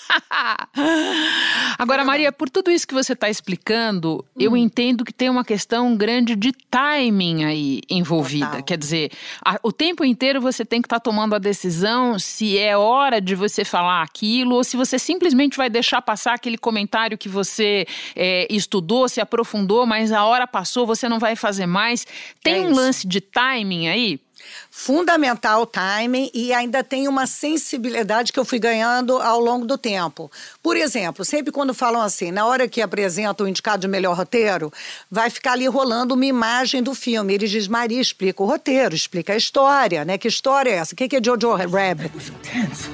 Agora, 1.79 2.05
Maria, 2.05 2.33
por 2.33 2.49
tudo 2.49 2.71
isso 2.71 2.87
que 2.87 2.95
você 2.95 3.13
está 3.13 3.29
explicando, 3.29 4.25
hum. 4.37 4.41
eu 4.41 4.57
entendo 4.57 5.05
que 5.05 5.13
tem 5.13 5.29
uma 5.29 5.45
questão 5.45 5.97
grande 5.97 6.35
de 6.35 6.53
timing 6.71 7.45
aí 7.45 7.81
envolvida. 7.89 8.47
Total. 8.47 8.63
Quer 8.63 8.79
dizer, 8.79 9.11
a, 9.45 9.59
o 9.63 9.73
tempo 9.73 10.05
inteiro 10.05 10.41
você 10.41 10.65
tem 10.65 10.81
que 10.81 10.87
estar 10.87 10.97
tá 10.97 11.01
tomando 11.01 11.35
a 11.35 11.39
decisão 11.39 12.19
se 12.19 12.59
é 12.59 12.77
hora 12.77 13.21
de 13.21 13.35
você 13.35 13.65
falar 13.65 14.03
aquilo 14.03 14.55
ou 14.57 14.65
se 14.65 14.77
você 14.77 14.99
simplesmente 14.99 15.57
vai 15.57 15.71
deixar 15.71 16.03
passar 16.03 16.35
aquele 16.35 16.59
comentário 16.59 17.19
que 17.19 17.29
você 17.29 17.87
é, 18.17 18.47
estudou, 18.51 19.09
se 19.09 19.21
aprofundou, 19.21 19.87
mas 19.87 20.13
a 20.13 20.25
hora 20.25 20.47
passou, 20.47 20.87
você 20.87 21.09
não 21.09 21.19
vai 21.19 21.37
fazer 21.37 21.67
mais. 21.67 22.07
Tem 22.43 22.65
é 22.65 22.67
um 22.67 22.75
lance 22.75 23.07
de 23.07 23.21
timing 23.21 23.89
aí? 23.89 24.21
Fundamental 24.71 25.63
o 25.63 25.67
timing 25.67 26.31
e 26.35 26.53
ainda 26.53 26.85
tem 26.85 27.09
uma 27.09 27.27
sensibilidade 27.27 28.33
que 28.33 28.39
eu 28.39 28.45
fui 28.45 28.59
ganhando 28.59 29.19
ao 29.19 29.41
longo 29.41 29.67
do 29.67 29.79
tempo. 29.79 30.31
Por 30.63 30.77
exemplo, 30.77 31.25
sempre 31.25 31.53
quando 31.53 31.75
falam 31.75 32.01
assim, 32.01 32.31
na 32.31 32.47
hora 32.47 32.69
que 32.69 32.81
apresenta 32.81 33.45
o 33.45 33.49
indicado 33.49 33.83
de 33.83 33.89
melhor 33.89 34.17
roteiro, 34.17 34.73
vai 35.11 35.31
ficar 35.31 35.53
ali 35.53 35.67
rolando 35.67 36.15
uma 36.15 36.27
imagem 36.27 36.83
do 36.83 36.95
filme. 36.95 37.35
Ele 37.35 37.47
diz, 37.47 37.69
Maria, 37.69 38.01
explica 38.01 38.43
o 38.43 38.47
roteiro, 38.47 38.95
explica 38.95 39.33
a 39.33 39.37
história, 39.37 40.05
né? 40.05 40.19
Que 40.19 40.29
história 40.29 40.71
é 40.71 40.75
essa? 40.75 40.95
O 40.95 40.97
que 40.97 41.17
é 41.17 41.21
Jojo 41.23 41.55
Rabbit? 41.55 42.13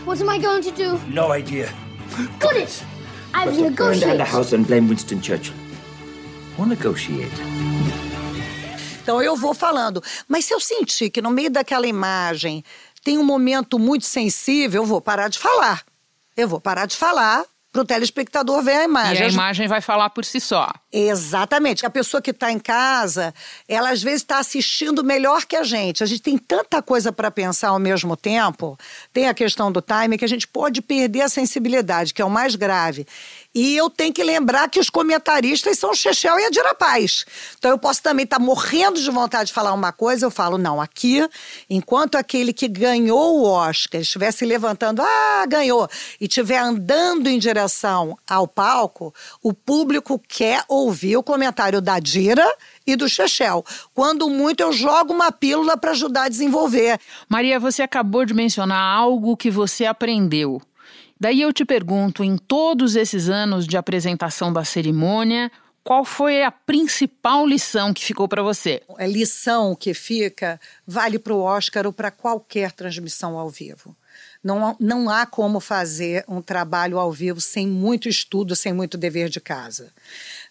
What 0.06 0.22
am 0.22 0.34
I 0.34 0.38
going 0.38 0.62
to 0.62 0.70
do? 0.70 0.98
No 1.08 1.34
idea. 1.34 1.68
Got 2.40 2.56
it! 2.56 2.84
I've 3.34 3.60
negotiated. 3.60 3.76
Burn 3.76 3.98
down 3.98 4.16
the 4.18 4.24
house 4.24 4.52
and 4.52 4.64
blame 4.66 4.88
Winston 4.88 5.20
Churchill. 5.20 5.54
Or 6.56 6.66
negotiate. 6.66 7.32
Então 9.04 9.22
eu 9.22 9.36
vou 9.36 9.52
falando. 9.52 10.02
Mas 10.26 10.46
se 10.46 10.54
eu 10.54 10.58
sentir 10.58 11.10
que 11.10 11.20
no 11.20 11.30
meio 11.30 11.50
daquela 11.50 11.86
imagem 11.86 12.64
tem 13.04 13.18
um 13.18 13.22
momento 13.22 13.78
muito 13.78 14.06
sensível, 14.06 14.82
eu 14.82 14.86
vou 14.86 14.98
parar 14.98 15.28
de 15.28 15.38
falar. 15.38 15.84
Eu 16.34 16.48
vou 16.48 16.58
parar 16.58 16.86
de 16.86 16.96
falar 16.96 17.44
para 17.70 17.82
o 17.82 17.84
telespectador 17.84 18.62
ver 18.62 18.76
a 18.76 18.84
imagem. 18.84 19.22
E 19.22 19.26
a 19.26 19.28
imagem 19.28 19.68
vai 19.68 19.82
falar 19.82 20.08
por 20.08 20.24
si 20.24 20.40
só. 20.40 20.72
Exatamente. 20.96 21.84
A 21.84 21.90
pessoa 21.90 22.22
que 22.22 22.30
está 22.30 22.52
em 22.52 22.58
casa, 22.60 23.34
ela 23.68 23.90
às 23.90 24.00
vezes 24.00 24.20
está 24.20 24.38
assistindo 24.38 25.02
melhor 25.02 25.44
que 25.44 25.56
a 25.56 25.64
gente. 25.64 26.04
A 26.04 26.06
gente 26.06 26.22
tem 26.22 26.38
tanta 26.38 26.80
coisa 26.80 27.10
para 27.10 27.32
pensar 27.32 27.70
ao 27.70 27.80
mesmo 27.80 28.16
tempo. 28.16 28.78
Tem 29.12 29.26
a 29.26 29.34
questão 29.34 29.72
do 29.72 29.82
time 29.82 30.16
que 30.16 30.24
a 30.24 30.28
gente 30.28 30.46
pode 30.46 30.80
perder 30.80 31.22
a 31.22 31.28
sensibilidade, 31.28 32.14
que 32.14 32.22
é 32.22 32.24
o 32.24 32.30
mais 32.30 32.54
grave. 32.54 33.04
E 33.52 33.76
eu 33.76 33.90
tenho 33.90 34.12
que 34.12 34.22
lembrar 34.22 34.68
que 34.68 34.78
os 34.78 34.90
comentaristas 34.90 35.78
são 35.78 35.90
o 35.90 35.94
Chechel 35.94 36.38
e 36.38 36.44
a 36.44 36.50
Dira 36.50 36.74
Paz. 36.74 37.24
Então 37.56 37.70
eu 37.72 37.78
posso 37.78 38.00
também 38.00 38.24
estar 38.24 38.38
tá 38.38 38.44
morrendo 38.44 39.00
de 39.00 39.10
vontade 39.10 39.48
de 39.48 39.52
falar 39.52 39.72
uma 39.72 39.92
coisa, 39.92 40.26
eu 40.26 40.30
falo, 40.30 40.58
não, 40.58 40.80
aqui, 40.80 41.24
enquanto 41.70 42.16
aquele 42.16 42.52
que 42.52 42.66
ganhou 42.66 43.40
o 43.40 43.44
Oscar 43.44 44.00
estivesse 44.00 44.44
levantando, 44.44 45.02
ah, 45.02 45.44
ganhou, 45.48 45.88
e 46.20 46.24
estiver 46.24 46.58
andando 46.58 47.28
em 47.28 47.38
direção 47.38 48.18
ao 48.28 48.48
palco, 48.48 49.14
o 49.40 49.52
público 49.52 50.20
quer 50.28 50.64
ouvir 50.84 51.16
o 51.16 51.22
comentário 51.22 51.80
da 51.80 51.98
Dira 51.98 52.46
e 52.86 52.94
do 52.94 53.08
Chechel. 53.08 53.64
Quando 53.92 54.28
muito, 54.28 54.60
eu 54.60 54.72
jogo 54.72 55.12
uma 55.12 55.32
pílula 55.32 55.76
para 55.76 55.92
ajudar 55.92 56.24
a 56.24 56.28
desenvolver. 56.28 56.98
Maria, 57.28 57.58
você 57.58 57.82
acabou 57.82 58.24
de 58.24 58.34
mencionar 58.34 58.78
algo 58.78 59.36
que 59.36 59.50
você 59.50 59.86
aprendeu. 59.86 60.60
Daí 61.18 61.40
eu 61.40 61.52
te 61.52 61.64
pergunto, 61.64 62.22
em 62.22 62.36
todos 62.36 62.96
esses 62.96 63.28
anos 63.28 63.66
de 63.66 63.76
apresentação 63.76 64.52
da 64.52 64.64
cerimônia, 64.64 65.50
qual 65.82 66.04
foi 66.04 66.42
a 66.42 66.50
principal 66.50 67.46
lição 67.46 67.92
que 67.92 68.04
ficou 68.04 68.26
para 68.26 68.42
você? 68.42 68.82
A 68.98 69.06
lição 69.06 69.74
que 69.74 69.94
fica 69.94 70.60
vale 70.86 71.18
para 71.18 71.34
o 71.34 71.40
Oscar 71.40 71.86
ou 71.86 71.92
para 71.92 72.10
qualquer 72.10 72.72
transmissão 72.72 73.38
ao 73.38 73.48
vivo. 73.48 73.96
Não, 74.44 74.76
não 74.78 75.08
há 75.08 75.24
como 75.24 75.58
fazer 75.58 76.22
um 76.28 76.42
trabalho 76.42 76.98
ao 76.98 77.10
vivo 77.10 77.40
sem 77.40 77.66
muito 77.66 78.10
estudo, 78.10 78.54
sem 78.54 78.74
muito 78.74 78.98
dever 78.98 79.30
de 79.30 79.40
casa. 79.40 79.90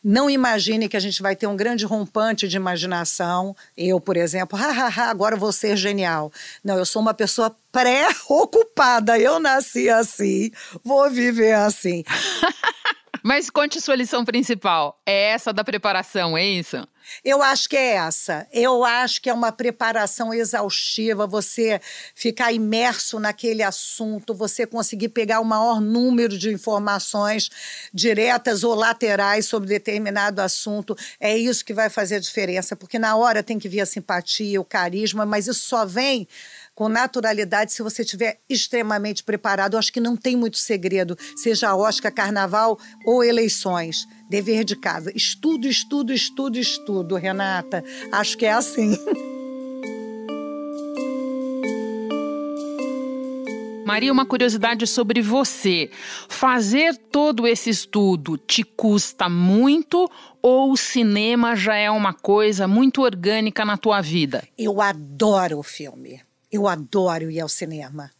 Não 0.04 0.28
imagine 0.28 0.90
que 0.90 0.98
a 0.98 1.00
gente 1.00 1.22
vai 1.22 1.36
ter 1.36 1.46
um 1.46 1.56
grande 1.56 1.86
rompante 1.86 2.48
de 2.48 2.58
imaginação. 2.58 3.56
Eu, 3.78 4.02
por 4.02 4.18
exemplo, 4.18 4.58
hahaha, 4.60 5.12
agora 5.12 5.36
vou 5.36 5.52
ser 5.52 5.78
genial. 5.78 6.32
Não, 6.64 6.78
eu 6.78 6.86
sou 6.88 7.04
uma 7.04 7.14
pessoa 7.14 7.56
pré-ocupada. 7.72 9.20
Eu 9.20 9.40
nasci 9.40 9.88
assim, 9.90 10.50
vou 10.84 11.08
viver 11.12 11.54
assim. 11.54 12.04
Mas 13.24 13.50
conte 13.50 13.80
sua 13.80 13.96
lição 13.96 14.26
principal. 14.26 15.00
É 15.06 15.30
essa 15.30 15.54
da 15.54 15.64
preparação, 15.64 16.36
é 16.36 16.44
isso? 16.44 16.86
Eu 17.24 17.42
acho 17.42 17.68
que 17.68 17.76
é 17.76 17.96
essa. 17.96 18.48
Eu 18.52 18.84
acho 18.84 19.22
que 19.22 19.30
é 19.30 19.34
uma 19.34 19.52
preparação 19.52 20.34
exaustiva, 20.34 21.28
você 21.28 21.82
ficar 22.16 22.52
imerso 22.54 23.20
naquele 23.20 23.64
assunto, 23.64 24.34
você 24.34 24.66
conseguir 24.66 25.10
pegar 25.10 25.40
o 25.40 25.46
maior 25.46 25.82
número 25.82 26.38
de 26.38 26.52
informações 26.52 27.50
diretas 27.94 28.64
ou 28.64 28.74
laterais 28.74 29.46
sobre 29.46 29.68
determinado 29.68 30.42
assunto. 30.42 30.96
É 31.20 31.38
isso 31.38 31.66
que 31.66 31.74
vai 31.74 31.90
fazer 31.90 32.16
a 32.16 32.20
diferença, 32.20 32.76
porque 32.76 32.98
na 32.98 33.16
hora 33.16 33.44
tem 33.44 33.60
que 33.60 33.68
vir 33.68 33.82
a 33.82 33.86
simpatia, 33.86 34.62
o 34.62 34.66
carisma, 34.66 35.26
mas 35.26 35.48
isso 35.48 35.66
só 35.66 35.86
vem 35.86 36.28
com 36.76 36.90
naturalidade 36.90 37.74
se 37.74 37.84
você 37.84 38.02
estiver 38.02 38.40
extremamente 38.50 39.24
preparado. 39.24 39.74
Eu 39.74 39.80
acho 39.80 39.94
que 39.94 40.00
não 40.00 40.16
tem 40.16 40.36
muito 40.36 40.58
segredo, 40.58 41.18
seja 41.36 41.76
Oscar, 41.76 42.14
Carnaval 42.14 42.80
ou 43.06 43.24
eleições. 43.24 44.06
Dever 44.30 44.64
de 44.64 44.76
casa. 44.76 45.12
Estudo, 45.16 45.68
estudo, 45.68 46.14
estudo, 46.14 46.58
estudo, 46.58 47.16
Renata. 47.16 47.84
Acho 48.12 48.38
que 48.38 48.46
é 48.46 48.54
assim. 48.54 48.98
Maria, 53.86 54.12
uma 54.12 54.26
curiosidade 54.26 54.88
sobre 54.88 55.22
você. 55.22 55.92
Fazer 56.28 56.98
todo 56.98 57.46
esse 57.46 57.70
estudo 57.70 58.38
te 58.38 58.64
custa 58.64 59.30
muito 59.30 60.10
ou 60.42 60.72
o 60.72 60.78
cinema 60.78 61.56
já 61.56 61.76
é 61.76 61.92
uma 61.92 62.12
coisa 62.12 62.68
muito 62.68 63.04
orgânica 63.04 63.64
na 63.64 63.78
tua 63.78 64.02
vida? 64.02 64.48
Eu 64.58 64.82
adoro 64.82 65.60
o 65.60 65.64
filme. 65.64 66.22
Eu 66.54 66.68
adoro 66.68 67.32
ir 67.32 67.40
ao 67.40 67.50
cinema. 67.50 68.12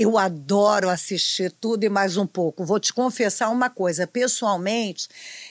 Eu 0.00 0.16
adoro 0.16 0.88
assistir 0.88 1.52
tudo 1.52 1.84
e 1.84 1.90
mais 1.90 2.16
um 2.16 2.26
pouco. 2.26 2.64
Vou 2.64 2.80
te 2.80 2.90
confessar 2.90 3.50
uma 3.50 3.68
coisa: 3.68 4.06
pessoalmente, 4.06 5.06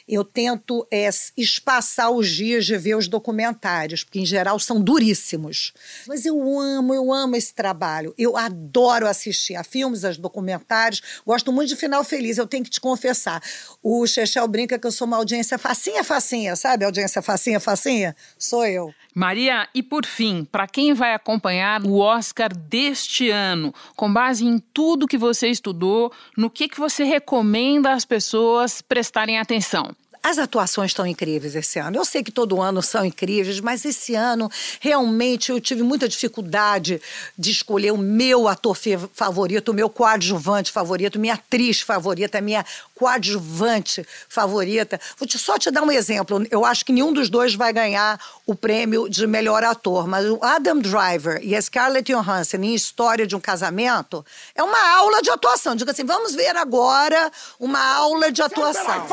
eu 0.08 0.24
tento 0.24 0.88
é, 0.90 1.08
espaçar 1.38 2.10
os 2.10 2.28
dias 2.28 2.66
de 2.66 2.76
ver 2.76 2.96
os 2.96 3.08
documentários, 3.08 4.04
porque 4.04 4.20
em 4.20 4.26
geral 4.26 4.58
são 4.58 4.82
duríssimos. 4.82 5.72
Mas 6.08 6.26
eu 6.26 6.60
amo, 6.60 6.96
eu 6.96 7.14
amo 7.14 7.36
esse 7.36 7.54
trabalho. 7.54 8.12
Eu 8.18 8.36
adoro 8.36 9.06
assistir 9.08 9.56
a 9.56 9.64
filmes, 9.64 10.04
a 10.04 10.12
documentários. 10.14 11.04
Gosto 11.24 11.54
muito 11.54 11.70
de 11.70 11.76
Final 11.76 12.04
Feliz, 12.04 12.40
eu 12.40 12.48
tenho 12.48 12.64
que 12.64 12.72
te 12.72 12.82
confessar. 12.82 13.44
O 13.84 14.08
Chechel 14.08 14.48
brinca 14.48 14.80
que 14.80 14.88
eu 14.88 14.92
sou 14.92 15.06
uma 15.06 15.18
audiência 15.18 15.60
facinha, 15.60 16.04
facinha, 16.04 16.56
sabe? 16.56 16.84
Audiência 16.86 17.22
facinha, 17.22 17.60
facinha? 17.60 18.16
Sou 18.36 18.66
eu. 18.66 18.92
Maria, 19.14 19.68
e 19.76 19.84
por 19.84 20.06
fim, 20.06 20.46
para 20.46 20.68
quem 20.68 20.94
vai 20.94 21.14
acompanhar 21.14 21.84
o 21.84 21.98
Oscar 21.98 22.56
deste 22.56 23.30
ano, 23.30 23.74
com 23.96 24.12
base 24.12 24.39
em 24.42 24.60
tudo 24.60 25.08
que 25.08 25.18
você 25.18 25.48
estudou, 25.48 26.12
no 26.38 26.50
que, 26.50 26.68
que 26.68 26.80
você 26.80 27.04
recomenda 27.04 27.94
às 27.94 28.06
pessoas 28.06 28.82
prestarem 28.82 29.40
atenção? 29.40 29.96
As 30.22 30.38
atuações 30.38 30.92
estão 30.92 31.08
incríveis 31.08 31.56
esse 31.56 31.80
ano. 31.80 31.96
Eu 31.96 32.04
sei 32.04 32.22
que 32.22 32.32
todo 32.32 32.62
ano 32.62 32.82
são 32.82 33.06
incríveis, 33.06 33.62
mas 33.62 33.86
esse 33.86 34.16
ano 34.16 34.52
realmente 34.82 35.50
eu 35.50 35.62
tive 35.62 35.82
muita 35.82 36.10
dificuldade 36.10 37.02
de 37.38 37.52
escolher 37.52 37.92
o 37.92 37.98
meu 37.98 38.48
ator 38.48 38.78
favorito, 39.14 39.70
o 39.70 39.74
meu 39.74 39.90
coadjuvante 39.90 40.74
favorito, 40.74 41.18
minha 41.18 41.36
atriz 41.36 41.80
favorita, 41.80 42.42
minha 42.42 42.66
coadjuvante 42.94 44.06
favorita. 44.28 45.00
Vou 45.18 45.26
te, 45.26 45.40
só 45.40 45.58
te 45.58 45.72
dar 45.72 45.84
um 45.84 45.92
exemplo. 45.92 46.46
Eu 46.52 46.66
acho 46.66 46.84
que 46.84 46.92
nenhum 46.92 47.14
dos 47.14 47.30
dois 47.30 47.56
vai 47.56 47.72
ganhar 47.72 48.20
o 48.46 48.54
prêmio 48.54 49.08
de 49.08 49.26
melhor 49.26 49.64
ator, 49.64 50.06
mas 50.06 50.26
o 50.26 50.38
Adam 50.42 50.80
Driver 50.80 51.40
e 51.42 51.56
a 51.56 51.62
Scarlett 51.62 52.12
Johansson 52.12 52.58
em 52.58 52.76
História 52.76 53.26
de 53.26 53.38
um 53.38 53.40
Casamento 53.40 54.26
é 54.54 54.62
uma 54.62 54.98
aula 54.98 55.22
de 55.22 55.30
atuação. 55.30 55.78
Diga 55.78 55.92
assim, 55.92 56.04
vamos 56.04 56.36
ver 56.36 56.58
agora 56.58 57.32
uma 57.58 57.82
aula 57.96 58.30
de 58.32 58.42
atuação. 58.42 59.08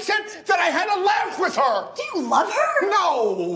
Upset 0.00 0.46
that 0.46 0.58
I 0.58 0.66
had 0.66 0.88
a 0.88 0.98
laugh 1.04 1.38
with 1.38 1.56
her. 1.56 1.88
Do 1.94 2.02
you 2.14 2.28
love 2.28 2.50
her? 2.50 2.90
No, 2.90 3.49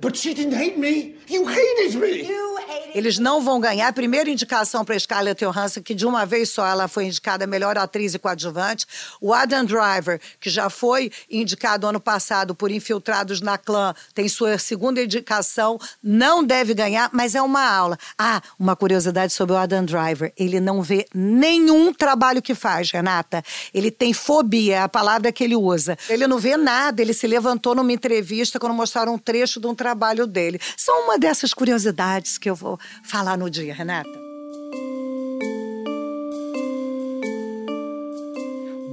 but 0.00 0.16
she 0.16 0.34
didn't 0.34 0.54
hate 0.54 0.78
me. 0.78 1.16
You 1.28 1.44
hated 1.46 2.00
me. 2.00 2.22
You 2.22 2.56
hated 2.56 2.78
Eles 2.94 3.18
não 3.18 3.40
vão 3.42 3.60
ganhar. 3.60 3.92
Primeira 3.92 4.30
indicação 4.30 4.84
para 4.84 4.98
Scarlett 4.98 5.44
Johansson, 5.44 5.82
que 5.82 5.94
de 5.94 6.06
uma 6.06 6.24
vez 6.24 6.48
só 6.50 6.66
ela 6.66 6.88
foi 6.88 7.04
indicada 7.06 7.46
melhor 7.46 7.76
atriz 7.76 8.14
e 8.14 8.18
coadjuvante. 8.18 8.86
O 9.20 9.32
Adam 9.34 9.64
Driver, 9.64 10.20
que 10.40 10.48
já 10.48 10.70
foi 10.70 11.10
indicado 11.30 11.86
ano 11.86 12.00
passado 12.00 12.54
por 12.54 12.70
Infiltrados 12.70 13.40
na 13.40 13.58
Clã, 13.58 13.94
tem 14.14 14.28
sua 14.28 14.58
segunda 14.58 15.02
indicação, 15.02 15.78
não 16.02 16.42
deve 16.42 16.74
ganhar, 16.74 17.10
mas 17.12 17.34
é 17.34 17.42
uma 17.42 17.62
aula. 17.62 17.98
Ah, 18.18 18.40
uma 18.58 18.74
curiosidade 18.74 19.32
sobre 19.32 19.54
o 19.54 19.58
Adam 19.58 19.84
Driver. 19.84 20.32
Ele 20.36 20.60
não 20.60 20.82
vê 20.82 21.06
nenhum 21.14 21.92
trabalho 21.92 22.40
que 22.40 22.54
faz, 22.54 22.90
Renata. 22.90 23.42
Ele 23.74 23.90
tem 23.90 24.12
fobia, 24.12 24.76
é 24.76 24.82
a 24.82 24.88
palavra 24.88 25.30
que 25.30 25.44
ele 25.44 25.56
usa. 25.56 25.98
Ele 26.08 26.26
não 26.26 26.38
vê 26.38 26.56
nada, 26.56 27.02
ele 27.02 27.12
se 27.12 27.26
levantou 27.26 27.74
numa 27.74 27.92
entrevista 27.92 28.58
quando 28.58 28.74
mostraram 28.74 29.14
um 29.14 29.18
trecho 29.48 29.60
de 29.60 29.66
um 29.66 29.74
trabalho 29.74 30.26
dele. 30.26 30.60
São 30.76 31.04
uma 31.04 31.18
dessas 31.18 31.54
curiosidades 31.54 32.36
que 32.36 32.50
eu 32.50 32.54
vou 32.54 32.78
falar 33.02 33.38
no 33.38 33.48
dia, 33.48 33.72
Renata. 33.72 34.28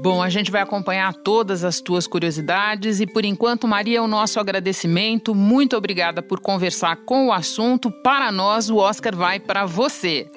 Bom, 0.01 0.21
a 0.21 0.29
gente 0.29 0.51
vai 0.51 0.61
acompanhar 0.61 1.13
todas 1.13 1.63
as 1.63 1.81
tuas 1.81 2.05
curiosidades 2.05 2.99
e, 2.99 3.07
por 3.07 3.25
enquanto, 3.25 3.67
Maria, 3.67 4.03
o 4.03 4.07
nosso 4.07 4.39
agradecimento. 4.39 5.33
Muito 5.33 5.75
obrigada 5.75 6.21
por 6.21 6.39
conversar 6.39 6.97
com 6.97 7.27
o 7.27 7.33
assunto. 7.33 7.89
Para 7.89 8.31
nós, 8.31 8.69
o 8.69 8.77
Oscar 8.77 9.15
vai 9.15 9.39
para 9.39 9.65
você. 9.65 10.29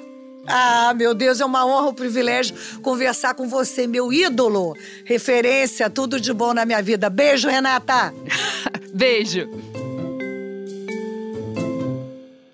Ah, 0.46 0.94
meu 0.94 1.12
Deus, 1.12 1.40
é 1.40 1.44
uma 1.44 1.66
honra, 1.66 1.90
um 1.90 1.94
privilégio 1.94 2.56
conversar 2.80 3.34
com 3.34 3.46
você, 3.46 3.86
meu 3.86 4.10
ídolo. 4.10 4.74
Referência, 5.04 5.90
tudo 5.90 6.18
de 6.18 6.32
bom 6.32 6.54
na 6.54 6.64
minha 6.64 6.80
vida. 6.80 7.10
Beijo, 7.10 7.46
Renata. 7.46 8.14
Beijo. 8.94 9.46